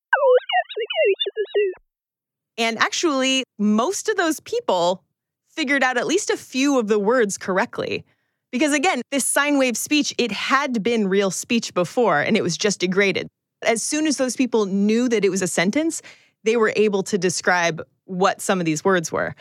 And 2.58 2.78
actually, 2.78 3.44
most 3.60 4.08
of 4.08 4.16
those 4.16 4.40
people 4.40 5.04
figured 5.50 5.84
out 5.84 5.98
at 5.98 6.08
least 6.08 6.30
a 6.30 6.38
few 6.38 6.80
of 6.80 6.88
the 6.88 7.00
words 7.00 7.38
correctly. 7.38 8.06
Because 8.50 8.72
again, 8.72 9.02
this 9.12 9.26
sine 9.26 9.58
wave 9.58 9.76
speech, 9.76 10.14
it 10.18 10.32
had 10.32 10.82
been 10.82 11.10
real 11.10 11.32
speech 11.32 11.74
before 11.74 12.22
and 12.22 12.38
it 12.38 12.44
was 12.44 12.56
just 12.56 12.80
degraded. 12.80 13.28
As 13.66 13.84
soon 13.84 14.08
as 14.08 14.18
those 14.18 14.36
people 14.36 14.66
knew 14.66 15.10
that 15.10 15.26
it 15.26 15.30
was 15.30 15.42
a 15.42 15.48
sentence, 15.48 16.02
they 16.44 16.58
were 16.58 16.74
able 16.76 17.04
to 17.04 17.18
describe 17.18 17.82
what 18.06 18.42
some 18.42 18.60
of 18.60 18.66
these 18.66 18.84
words 18.84 19.12
were. 19.12 19.36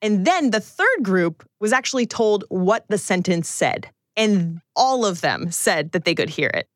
And 0.00 0.24
then 0.26 0.50
the 0.50 0.60
third 0.60 1.02
group 1.02 1.48
was 1.60 1.72
actually 1.72 2.06
told 2.06 2.44
what 2.48 2.84
the 2.88 2.98
sentence 2.98 3.48
said. 3.48 3.88
And 4.16 4.60
all 4.74 5.06
of 5.06 5.20
them 5.20 5.50
said 5.50 5.92
that 5.92 6.04
they 6.04 6.14
could 6.14 6.28
hear 6.28 6.50
it. 6.52 6.66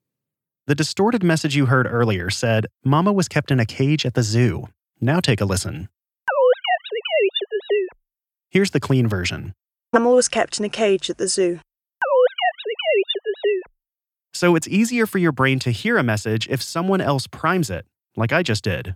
The 0.67 0.75
distorted 0.75 1.23
message 1.23 1.55
you 1.55 1.67
heard 1.67 1.87
earlier 1.87 2.31
said, 2.31 2.67
Mama 2.85 3.13
was 3.13 3.29
kept 3.29 3.51
in 3.51 3.61
a 3.61 3.67
cage 3.67 4.07
at 4.07 4.15
the 4.15 4.23
zoo. 4.23 4.69
Now 5.01 5.21
take 5.21 5.41
a 5.41 5.45
listen. 5.45 5.89
Here's 8.51 8.71
the 8.71 8.81
clean 8.81 9.07
version. 9.07 9.55
Mama 9.93 10.11
was 10.11 10.29
kept 10.29 10.59
in 10.59 10.65
a 10.65 10.69
cage 10.69 11.11
at 11.11 11.19
the 11.19 11.29
zoo. 11.29 11.61
So 14.37 14.55
it's 14.55 14.69
easier 14.69 15.07
for 15.07 15.17
your 15.17 15.33
brain 15.33 15.59
to 15.61 15.71
hear 15.71 15.97
a 15.97 16.03
message 16.03 16.47
if 16.51 16.61
someone 16.61 17.01
else 17.01 17.27
primes 17.27 17.71
it, 17.71 17.87
like 18.17 18.35
I 18.35 18.43
just 18.43 18.63
did. 18.63 18.95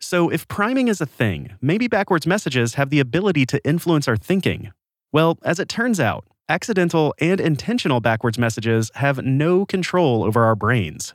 So 0.00 0.30
if 0.30 0.48
priming 0.48 0.88
is 0.88 1.00
a 1.00 1.06
thing, 1.06 1.54
maybe 1.60 1.86
backwards 1.86 2.26
messages 2.26 2.74
have 2.74 2.90
the 2.90 2.98
ability 2.98 3.46
to 3.46 3.64
influence 3.64 4.08
our 4.08 4.16
thinking. 4.16 4.72
Well, 5.12 5.38
as 5.44 5.60
it 5.60 5.68
turns 5.68 6.00
out, 6.00 6.24
accidental 6.48 7.14
and 7.20 7.40
intentional 7.40 8.00
backwards 8.00 8.36
messages 8.36 8.90
have 8.96 9.24
no 9.24 9.64
control 9.64 10.24
over 10.24 10.42
our 10.42 10.56
brains. 10.56 11.14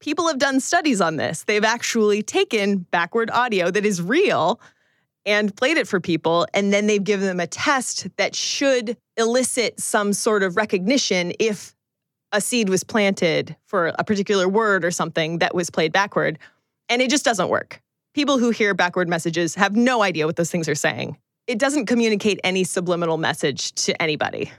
People 0.00 0.28
have 0.28 0.38
done 0.38 0.60
studies 0.60 1.00
on 1.00 1.16
this. 1.16 1.44
They've 1.44 1.64
actually 1.64 2.22
taken 2.22 2.80
backward 2.90 3.30
audio 3.30 3.70
that 3.70 3.86
is 3.86 4.02
real 4.02 4.60
and 5.24 5.56
played 5.56 5.78
it 5.78 5.88
for 5.88 5.98
people, 5.98 6.46
and 6.52 6.74
then 6.74 6.88
they've 6.88 7.02
given 7.02 7.26
them 7.26 7.40
a 7.40 7.46
test 7.46 8.06
that 8.18 8.34
should 8.34 8.98
elicit 9.16 9.80
some 9.80 10.12
sort 10.12 10.42
of 10.42 10.58
recognition 10.58 11.32
if 11.38 11.74
a 12.34 12.40
seed 12.40 12.68
was 12.68 12.84
planted 12.84 13.56
for 13.66 13.92
a 13.98 14.04
particular 14.04 14.48
word 14.48 14.84
or 14.84 14.90
something 14.90 15.38
that 15.38 15.54
was 15.54 15.70
played 15.70 15.92
backward. 15.92 16.38
And 16.88 17.00
it 17.00 17.08
just 17.08 17.24
doesn't 17.24 17.48
work. 17.48 17.80
People 18.12 18.38
who 18.38 18.50
hear 18.50 18.74
backward 18.74 19.08
messages 19.08 19.54
have 19.54 19.76
no 19.76 20.02
idea 20.02 20.26
what 20.26 20.36
those 20.36 20.50
things 20.50 20.68
are 20.68 20.74
saying. 20.74 21.16
It 21.46 21.58
doesn't 21.58 21.86
communicate 21.86 22.40
any 22.42 22.64
subliminal 22.64 23.18
message 23.18 23.72
to 23.86 24.00
anybody. 24.02 24.50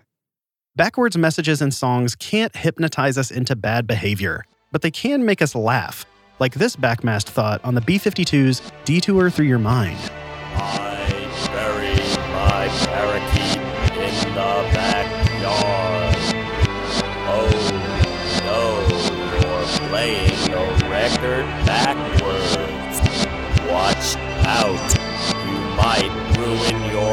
Backwards 0.75 1.17
messages 1.17 1.61
in 1.61 1.71
songs 1.71 2.15
can't 2.15 2.55
hypnotize 2.55 3.17
us 3.17 3.29
into 3.29 3.55
bad 3.55 3.87
behavior, 3.87 4.45
but 4.71 4.81
they 4.81 4.91
can 4.91 5.25
make 5.25 5.41
us 5.41 5.55
laugh, 5.55 6.05
like 6.39 6.53
this 6.53 6.75
backmasked 6.75 7.29
thought 7.29 7.63
on 7.63 7.75
the 7.75 7.81
B 7.81 7.97
52's 7.97 8.61
Detour 8.85 9.29
Through 9.29 9.45
Your 9.45 9.59
Mind. 9.59 10.11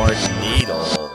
Ruin 0.03 0.19
your 0.21 0.41
needle. 0.41 1.11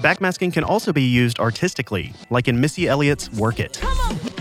Backmasking 0.00 0.52
can 0.52 0.64
also 0.64 0.92
be 0.92 1.02
used 1.02 1.38
artistically, 1.38 2.12
like 2.30 2.48
in 2.48 2.60
Missy 2.60 2.88
Elliott's 2.88 3.30
Work 3.32 3.60
It. 3.60 3.80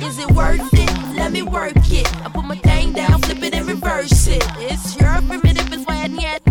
Is 0.02 0.20
it 0.20 0.30
worth 0.32 0.74
it? 0.74 1.16
Let 1.16 1.32
me 1.32 1.42
work 1.42 1.74
it. 1.76 2.26
I 2.26 2.30
put 2.30 2.46
my 2.46 2.58
thing 2.58 2.92
down, 2.92 3.22
flip 3.22 3.42
it 3.44 3.54
and 3.54 3.68
reverse 3.68 4.28
it. 4.28 4.44
It's 4.58 5.00
your 5.00 5.22
primitive, 5.22 5.72
it's 5.72 5.86
why 5.86 6.04
I 6.04 6.08
need 6.08 6.42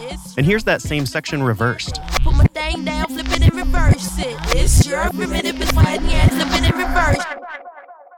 it's 0.00 0.36
And 0.36 0.44
here's 0.44 0.64
that 0.64 0.82
same 0.82 1.06
section 1.06 1.42
reversed. 1.42 2.00
Put 2.22 2.34
my 2.34 2.44
thing 2.46 2.84
down, 2.84 3.06
flip 3.06 3.26
it 3.30 3.42
and 3.42 3.54
reverse 3.54 4.18
it. 4.18 4.36
It's 4.56 4.86
your 4.86 5.08
primitive, 5.10 5.60
it's 5.60 5.72
why 5.72 5.84
I 5.86 5.96
need 5.98 6.30
flip 6.32 6.62
it 6.62 6.70
and 6.70 6.76
reverse. 6.76 7.24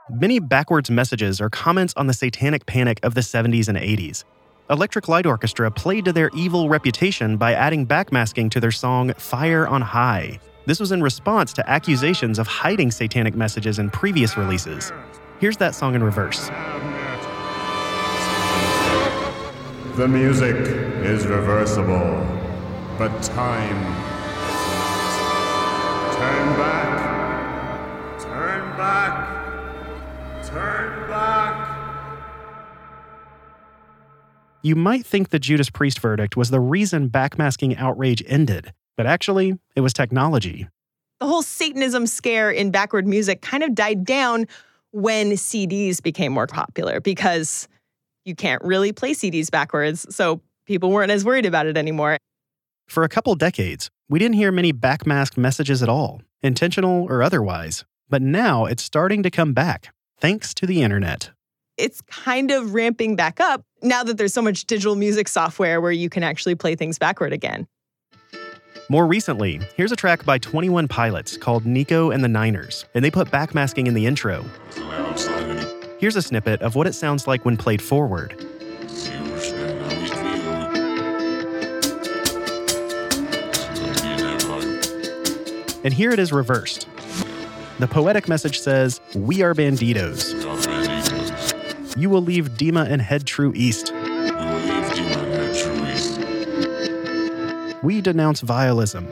Many 0.09 0.39
backwards 0.39 0.91
messages 0.91 1.39
are 1.39 1.49
comments 1.49 1.93
on 1.95 2.07
the 2.07 2.13
satanic 2.13 2.65
panic 2.65 2.99
of 3.03 3.13
the 3.13 3.21
70s 3.21 3.69
and 3.69 3.77
80s. 3.77 4.25
Electric 4.71 5.09
Light 5.09 5.25
Orchestra 5.25 5.69
played 5.69 6.05
to 6.05 6.13
their 6.13 6.29
evil 6.33 6.69
reputation 6.69 7.35
by 7.35 7.53
adding 7.53 7.85
backmasking 7.85 8.49
to 8.51 8.61
their 8.61 8.71
song 8.71 9.13
Fire 9.15 9.67
on 9.67 9.81
High. 9.81 10.39
This 10.65 10.79
was 10.79 10.93
in 10.93 11.03
response 11.03 11.51
to 11.53 11.69
accusations 11.69 12.39
of 12.39 12.47
hiding 12.47 12.89
satanic 12.89 13.35
messages 13.35 13.79
in 13.79 13.89
previous 13.89 14.37
releases. 14.37 14.93
Here's 15.41 15.57
that 15.57 15.75
song 15.75 15.93
in 15.93 16.01
reverse. 16.01 16.47
The 19.97 20.07
music 20.07 20.55
is 20.55 21.27
reversible, 21.27 22.25
but 22.97 23.11
time. 23.23 23.75
Turn 26.15 26.57
back. 26.57 26.90
You 34.63 34.75
might 34.75 35.05
think 35.05 35.29
the 35.29 35.39
Judas 35.39 35.71
Priest 35.71 35.99
verdict 35.99 36.37
was 36.37 36.51
the 36.51 36.59
reason 36.59 37.09
backmasking 37.09 37.79
outrage 37.79 38.23
ended, 38.27 38.73
but 38.95 39.07
actually, 39.07 39.57
it 39.75 39.81
was 39.81 39.91
technology. 39.91 40.67
The 41.19 41.25
whole 41.25 41.41
Satanism 41.41 42.05
scare 42.05 42.51
in 42.51 42.69
backward 42.69 43.07
music 43.07 43.41
kind 43.41 43.63
of 43.63 43.73
died 43.73 44.05
down 44.05 44.47
when 44.91 45.31
CDs 45.31 46.01
became 46.01 46.31
more 46.31 46.45
popular 46.45 46.99
because 46.99 47.67
you 48.23 48.35
can't 48.35 48.61
really 48.63 48.91
play 48.91 49.13
CDs 49.13 49.49
backwards, 49.49 50.05
so 50.13 50.41
people 50.65 50.91
weren't 50.91 51.11
as 51.11 51.25
worried 51.25 51.47
about 51.47 51.65
it 51.65 51.75
anymore. 51.75 52.17
For 52.87 53.03
a 53.03 53.09
couple 53.09 53.33
decades, 53.33 53.89
we 54.09 54.19
didn't 54.19 54.35
hear 54.35 54.51
many 54.51 54.71
backmasked 54.71 55.37
messages 55.37 55.81
at 55.81 55.89
all, 55.89 56.21
intentional 56.43 57.05
or 57.09 57.23
otherwise. 57.23 57.83
But 58.09 58.21
now 58.21 58.65
it's 58.65 58.83
starting 58.83 59.23
to 59.23 59.31
come 59.31 59.53
back, 59.53 59.91
thanks 60.19 60.53
to 60.55 60.67
the 60.67 60.83
internet. 60.83 61.31
It's 61.77 62.01
kind 62.01 62.51
of 62.51 62.75
ramping 62.75 63.15
back 63.15 63.39
up 63.39 63.63
now 63.81 64.03
that 64.03 64.17
there's 64.17 64.33
so 64.33 64.41
much 64.41 64.65
digital 64.65 64.95
music 64.95 65.27
software 65.27 65.81
where 65.81 65.91
you 65.91 66.09
can 66.09 66.23
actually 66.23 66.55
play 66.55 66.75
things 66.75 66.99
backward 66.99 67.33
again. 67.33 67.67
More 68.89 69.07
recently, 69.07 69.61
here's 69.77 69.91
a 69.91 69.95
track 69.95 70.25
by 70.25 70.37
21 70.37 70.87
Pilots 70.87 71.37
called 71.37 71.65
Nico 71.65 72.11
and 72.11 72.23
the 72.23 72.27
Niners, 72.27 72.85
and 72.93 73.05
they 73.05 73.11
put 73.11 73.29
backmasking 73.29 73.87
in 73.87 73.93
the 73.93 74.05
intro. 74.05 74.43
Here's 75.99 76.15
a 76.15 76.21
snippet 76.21 76.61
of 76.61 76.75
what 76.75 76.87
it 76.87 76.93
sounds 76.93 77.27
like 77.27 77.45
when 77.45 77.55
played 77.55 77.81
forward. 77.81 78.35
And 85.83 85.93
here 85.93 86.11
it 86.11 86.19
is 86.19 86.31
reversed. 86.31 86.87
The 87.79 87.87
poetic 87.87 88.27
message 88.27 88.59
says, 88.59 88.99
We 89.15 89.41
are 89.41 89.55
banditos. 89.55 90.40
You 91.97 92.09
will 92.09 92.21
leave 92.21 92.57
DEMA 92.57 92.85
and 92.89 93.01
head 93.01 93.25
true 93.25 93.51
east. 93.55 93.91
We 97.83 97.99
denounce 98.01 98.41
vialism. 98.41 99.07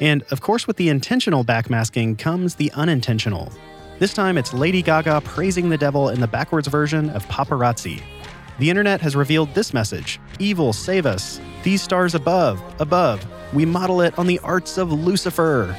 And 0.00 0.22
of 0.30 0.40
course, 0.40 0.66
with 0.66 0.76
the 0.76 0.88
intentional 0.88 1.44
backmasking 1.44 2.18
comes 2.18 2.56
the 2.56 2.72
unintentional. 2.72 3.52
This 3.98 4.12
time 4.12 4.36
it's 4.36 4.52
Lady 4.52 4.82
Gaga 4.82 5.20
praising 5.20 5.68
the 5.68 5.78
devil 5.78 6.08
in 6.08 6.20
the 6.20 6.26
backwards 6.26 6.66
version 6.66 7.10
of 7.10 7.24
Paparazzi. 7.28 8.02
The 8.58 8.68
internet 8.68 9.00
has 9.00 9.14
revealed 9.14 9.54
this 9.54 9.72
message 9.72 10.18
Evil, 10.38 10.72
save 10.72 11.06
us. 11.06 11.40
These 11.62 11.82
stars 11.82 12.14
above, 12.14 12.60
above. 12.80 13.24
We 13.52 13.64
model 13.64 14.00
it 14.00 14.18
on 14.18 14.26
the 14.26 14.40
arts 14.40 14.78
of 14.78 14.90
Lucifer. 14.92 15.76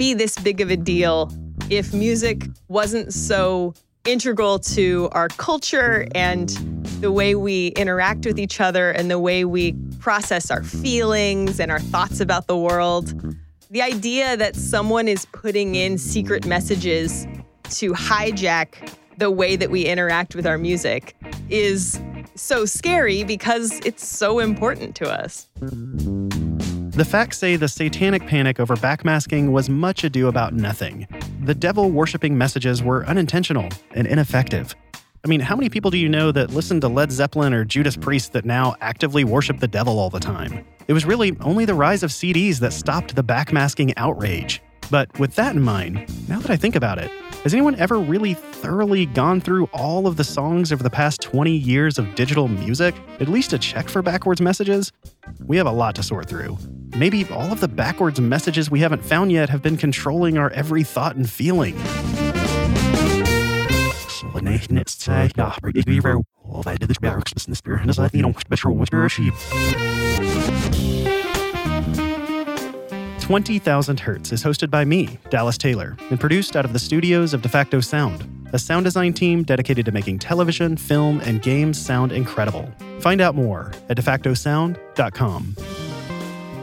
Be 0.00 0.14
this 0.14 0.34
big 0.38 0.62
of 0.62 0.70
a 0.70 0.78
deal 0.78 1.30
if 1.68 1.92
music 1.92 2.46
wasn't 2.68 3.12
so 3.12 3.74
integral 4.06 4.58
to 4.58 5.10
our 5.12 5.28
culture 5.28 6.08
and 6.14 6.48
the 7.02 7.12
way 7.12 7.34
we 7.34 7.66
interact 7.76 8.24
with 8.24 8.38
each 8.38 8.62
other 8.62 8.90
and 8.92 9.10
the 9.10 9.18
way 9.18 9.44
we 9.44 9.74
process 9.98 10.50
our 10.50 10.62
feelings 10.62 11.60
and 11.60 11.70
our 11.70 11.80
thoughts 11.80 12.18
about 12.18 12.46
the 12.46 12.56
world. 12.56 13.12
The 13.70 13.82
idea 13.82 14.38
that 14.38 14.56
someone 14.56 15.06
is 15.06 15.26
putting 15.32 15.74
in 15.74 15.98
secret 15.98 16.46
messages 16.46 17.26
to 17.64 17.92
hijack 17.92 18.96
the 19.18 19.30
way 19.30 19.54
that 19.54 19.70
we 19.70 19.84
interact 19.84 20.34
with 20.34 20.46
our 20.46 20.56
music 20.56 21.14
is 21.50 22.00
so 22.36 22.64
scary 22.64 23.22
because 23.22 23.78
it's 23.84 24.08
so 24.08 24.38
important 24.38 24.96
to 24.96 25.10
us. 25.10 25.46
The 27.00 27.06
facts 27.06 27.38
say 27.38 27.56
the 27.56 27.66
satanic 27.66 28.26
panic 28.26 28.60
over 28.60 28.76
backmasking 28.76 29.52
was 29.52 29.70
much 29.70 30.04
ado 30.04 30.28
about 30.28 30.52
nothing. 30.52 31.08
The 31.44 31.54
devil 31.54 31.90
worshipping 31.90 32.36
messages 32.36 32.82
were 32.82 33.06
unintentional 33.06 33.70
and 33.94 34.06
ineffective. 34.06 34.76
I 35.24 35.28
mean, 35.28 35.40
how 35.40 35.56
many 35.56 35.70
people 35.70 35.90
do 35.90 35.96
you 35.96 36.10
know 36.10 36.30
that 36.30 36.50
listen 36.50 36.78
to 36.82 36.88
Led 36.88 37.10
Zeppelin 37.10 37.54
or 37.54 37.64
Judas 37.64 37.96
Priest 37.96 38.34
that 38.34 38.44
now 38.44 38.74
actively 38.82 39.24
worship 39.24 39.60
the 39.60 39.66
devil 39.66 39.98
all 39.98 40.10
the 40.10 40.20
time? 40.20 40.62
It 40.88 40.92
was 40.92 41.06
really 41.06 41.34
only 41.40 41.64
the 41.64 41.72
rise 41.72 42.02
of 42.02 42.10
CDs 42.10 42.58
that 42.58 42.74
stopped 42.74 43.16
the 43.16 43.24
backmasking 43.24 43.94
outrage. 43.96 44.60
But 44.90 45.18
with 45.18 45.36
that 45.36 45.56
in 45.56 45.62
mind, 45.62 46.06
now 46.28 46.38
that 46.40 46.50
I 46.50 46.56
think 46.56 46.76
about 46.76 46.98
it, 46.98 47.10
has 47.44 47.54
anyone 47.54 47.76
ever 47.76 47.98
really 47.98 48.34
thoroughly 48.34 49.06
gone 49.06 49.40
through 49.40 49.70
all 49.72 50.06
of 50.06 50.18
the 50.18 50.24
songs 50.24 50.70
over 50.70 50.82
the 50.82 50.90
past 50.90 51.22
20 51.22 51.50
years 51.50 51.98
of 51.98 52.14
digital 52.14 52.46
music, 52.46 52.94
at 53.20 53.28
least 53.28 53.48
to 53.50 53.58
check 53.58 53.88
for 53.88 54.02
backwards 54.02 54.42
messages? 54.42 54.92
We 55.46 55.56
have 55.56 55.66
a 55.66 55.72
lot 55.72 55.94
to 55.94 56.02
sort 56.02 56.28
through. 56.28 56.58
Maybe 56.96 57.24
all 57.30 57.52
of 57.52 57.60
the 57.60 57.68
backwards 57.68 58.20
messages 58.20 58.70
we 58.70 58.80
haven't 58.80 59.04
found 59.04 59.30
yet 59.30 59.48
have 59.48 59.62
been 59.62 59.76
controlling 59.76 60.36
our 60.38 60.50
every 60.50 60.82
thought 60.82 61.16
and 61.16 61.28
feeling. 61.28 61.76
20,000 73.20 74.00
Hertz 74.00 74.32
is 74.32 74.42
hosted 74.42 74.70
by 74.70 74.84
me, 74.84 75.16
Dallas 75.30 75.56
Taylor, 75.56 75.96
and 76.10 76.18
produced 76.18 76.56
out 76.56 76.64
of 76.64 76.72
the 76.72 76.80
studios 76.80 77.32
of 77.32 77.42
Defacto 77.42 77.84
Sound, 77.84 78.26
a 78.52 78.58
sound 78.58 78.84
design 78.84 79.12
team 79.12 79.44
dedicated 79.44 79.86
to 79.86 79.92
making 79.92 80.18
television, 80.18 80.76
film, 80.76 81.20
and 81.20 81.40
games 81.40 81.80
sound 81.80 82.10
incredible. 82.10 82.68
Find 82.98 83.20
out 83.20 83.36
more 83.36 83.70
at 83.88 83.96
defactosound.com. 83.96 85.54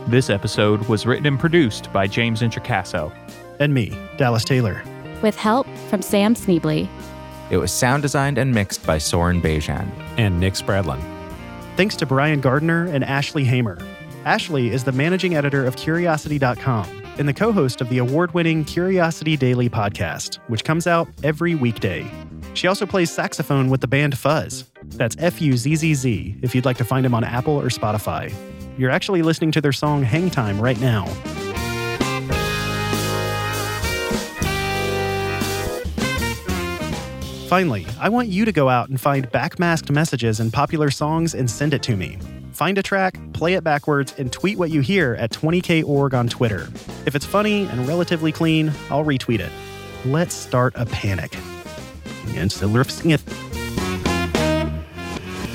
This 0.07 0.29
episode 0.29 0.87
was 0.87 1.05
written 1.05 1.25
and 1.25 1.37
produced 1.37 1.91
by 1.91 2.07
James 2.07 2.41
Introcaso. 2.41 3.13
And 3.59 3.73
me, 3.73 3.91
Dallas 4.15 4.45
Taylor. 4.45 4.81
With 5.21 5.35
help 5.35 5.67
from 5.89 6.01
Sam 6.01 6.33
Sneebly. 6.33 6.87
It 7.49 7.57
was 7.57 7.73
sound 7.73 8.03
designed 8.03 8.37
and 8.37 8.53
mixed 8.53 8.85
by 8.85 8.99
Soren 8.99 9.41
Bejan. 9.41 9.91
And 10.17 10.39
Nick 10.39 10.53
Spradlin. 10.53 11.01
Thanks 11.75 11.97
to 11.97 12.05
Brian 12.05 12.39
Gardner 12.39 12.85
and 12.85 13.03
Ashley 13.03 13.43
Hamer. 13.43 13.77
Ashley 14.23 14.69
is 14.69 14.85
the 14.85 14.93
managing 14.93 15.35
editor 15.35 15.65
of 15.65 15.75
Curiosity.com 15.75 17.03
and 17.17 17.27
the 17.27 17.33
co 17.33 17.51
host 17.51 17.81
of 17.81 17.89
the 17.89 17.97
award 17.97 18.33
winning 18.33 18.63
Curiosity 18.63 19.35
Daily 19.35 19.69
podcast, 19.69 20.35
which 20.47 20.63
comes 20.63 20.87
out 20.87 21.09
every 21.21 21.53
weekday. 21.53 22.09
She 22.53 22.67
also 22.67 22.85
plays 22.85 23.11
saxophone 23.11 23.69
with 23.69 23.81
the 23.81 23.87
band 23.89 24.17
Fuzz. 24.17 24.63
That's 24.85 25.17
F 25.19 25.41
U 25.41 25.57
Z 25.57 25.75
Z 25.75 25.93
Z 25.95 26.37
if 26.41 26.55
you'd 26.55 26.63
like 26.63 26.77
to 26.77 26.85
find 26.85 27.05
him 27.05 27.13
on 27.13 27.25
Apple 27.25 27.59
or 27.59 27.67
Spotify. 27.67 28.33
You're 28.77 28.91
actually 28.91 29.23
listening 29.23 29.51
to 29.53 29.61
their 29.61 29.71
song 29.71 30.03
Hang 30.03 30.29
Time 30.29 30.61
right 30.61 30.79
now. 30.79 31.05
Finally, 37.47 37.87
I 37.99 38.09
want 38.09 38.27
you 38.27 38.45
to 38.45 38.51
go 38.51 38.69
out 38.69 38.89
and 38.89 38.99
find 38.99 39.31
backmasked 39.31 39.89
messages 39.89 40.39
in 40.39 40.51
popular 40.51 40.91
songs 40.91 41.33
and 41.33 41.49
send 41.49 41.73
it 41.73 41.81
to 41.83 41.95
me. 41.95 42.19
Find 42.51 42.77
a 42.77 42.83
track, 42.83 43.17
play 43.33 43.53
it 43.53 43.63
backwards, 43.63 44.13
and 44.17 44.31
tweet 44.31 44.57
what 44.57 44.69
you 44.69 44.81
hear 44.81 45.15
at 45.15 45.31
20korg 45.31 46.13
on 46.13 46.27
Twitter. 46.27 46.67
If 47.05 47.15
it's 47.15 47.25
funny 47.25 47.65
and 47.67 47.87
relatively 47.87 48.31
clean, 48.31 48.71
I'll 48.89 49.05
retweet 49.05 49.39
it. 49.39 49.51
Let's 50.05 50.35
start 50.35 50.73
a 50.75 50.85
panic. 50.85 51.35
Against 52.29 52.59
the 52.59 52.67
Smith. 52.85 53.23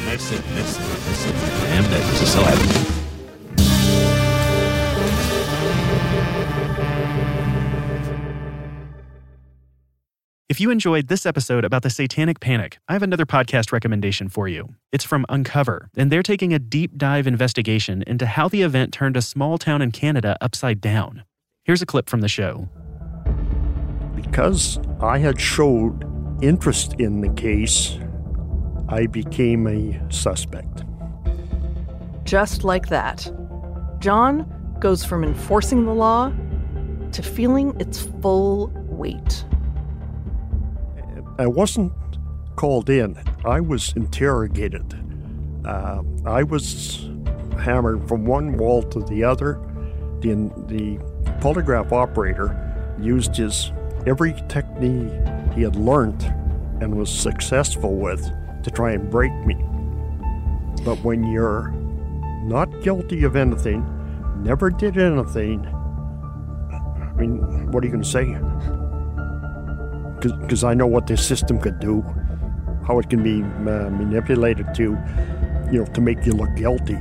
Merci, 0.07 0.37
merci, 0.55 0.81
merci. 0.81 1.31
Damn, 1.67 1.85
that 1.85 2.19
just 2.19 2.33
so 2.33 2.43
happy. 2.43 3.02
If 10.53 10.61
you 10.61 10.69
enjoyed 10.69 11.09
this 11.09 11.25
episode 11.25 11.65
about 11.65 11.83
the 11.83 11.89
Satanic 11.89 12.39
Panic, 12.39 12.77
I 12.87 12.93
have 12.93 13.03
another 13.03 13.25
podcast 13.25 13.73
recommendation 13.73 14.29
for 14.29 14.49
you. 14.49 14.75
It's 14.93 15.03
from 15.03 15.25
Uncover, 15.31 15.89
and 15.97 16.13
they're 16.13 16.23
taking 16.23 16.53
a 16.53 16.59
deep 16.59 16.99
dive 16.99 17.27
investigation 17.27 18.05
into 18.07 18.27
how 18.27 18.49
the 18.49 18.61
event 18.61 18.93
turned 18.93 19.17
a 19.17 19.23
small 19.23 19.57
town 19.57 19.81
in 19.81 19.93
Canada 19.93 20.37
upside 20.43 20.83
down. 20.83 21.25
Here's 21.65 21.81
a 21.81 21.87
clip 21.87 22.11
from 22.11 22.21
the 22.21 22.29
show. 22.29 22.69
Because 24.15 24.79
I 25.01 25.17
had 25.17 25.41
showed 25.41 26.05
interest 26.43 26.97
in 26.99 27.23
the 27.23 27.31
case, 27.31 27.99
I 28.91 29.07
became 29.07 29.67
a 29.67 30.13
suspect. 30.13 30.85
Just 32.25 32.63
like 32.63 32.91
that, 32.91 33.27
John 34.01 34.77
goes 34.81 35.03
from 35.03 35.25
enforcing 35.25 35.87
the 35.87 35.95
law 35.95 36.31
to 37.13 37.23
feeling 37.23 37.75
its 37.81 38.03
full 38.21 38.71
weight. 38.75 39.47
I 41.39 41.47
wasn't 41.47 41.93
called 42.57 42.91
in, 42.91 43.19
I 43.45 43.61
was 43.61 43.93
interrogated. 43.97 44.95
Uh, 45.65 46.03
I 46.27 46.43
was 46.43 47.09
hammered 47.59 48.07
from 48.07 48.25
one 48.27 48.57
wall 48.57 48.83
to 48.83 49.01
the 49.01 49.25
other. 49.25 49.61
The, 50.21 50.35
the 50.67 50.99
polygraph 51.41 51.93
operator 51.93 52.59
used 53.01 53.37
his 53.37 53.73
every 54.07 54.35
technique 54.49 55.13
he 55.55 55.63
had 55.63 55.77
learned 55.77 56.23
and 56.81 56.95
was 56.95 57.11
successful 57.11 57.97
with 57.97 58.31
to 58.63 58.71
try 58.71 58.93
and 58.93 59.11
break 59.11 59.33
me. 59.47 59.55
But 60.85 61.03
when 61.03 61.25
you're 61.25 61.71
not 62.45 62.83
guilty 62.83 63.25
of 63.25 63.37
anything, 63.37 63.87
never 64.43 64.71
did 64.71 64.99
anything, 64.99 65.65
I 65.67 67.13
mean, 67.17 67.71
what 67.71 67.83
are 67.83 67.87
you 67.87 67.93
going 67.93 68.03
to 68.03 68.09
say? 68.09 68.37
Because 70.23 70.65
I 70.65 70.75
know 70.75 70.87
what 70.87 71.07
this 71.07 71.27
system 71.27 71.59
could 71.59 71.79
do, 71.79 72.03
how 72.87 72.99
it 72.99 73.09
can 73.09 73.23
be 73.23 73.43
uh, 73.43 73.91
manipulated 73.91 74.75
to, 74.75 74.99
you 75.71 75.79
know, 75.79 75.85
to 75.87 76.01
make 76.01 76.25
you 76.27 76.33
look 76.33 76.55
guilty. 76.57 76.99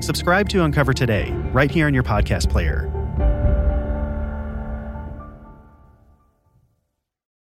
Subscribe 0.00 0.48
to 0.50 0.62
Uncover 0.64 0.92
today, 0.92 1.30
right 1.52 1.70
here 1.70 1.88
in 1.88 1.94
your 1.94 2.02
podcast 2.02 2.50
player. 2.50 2.93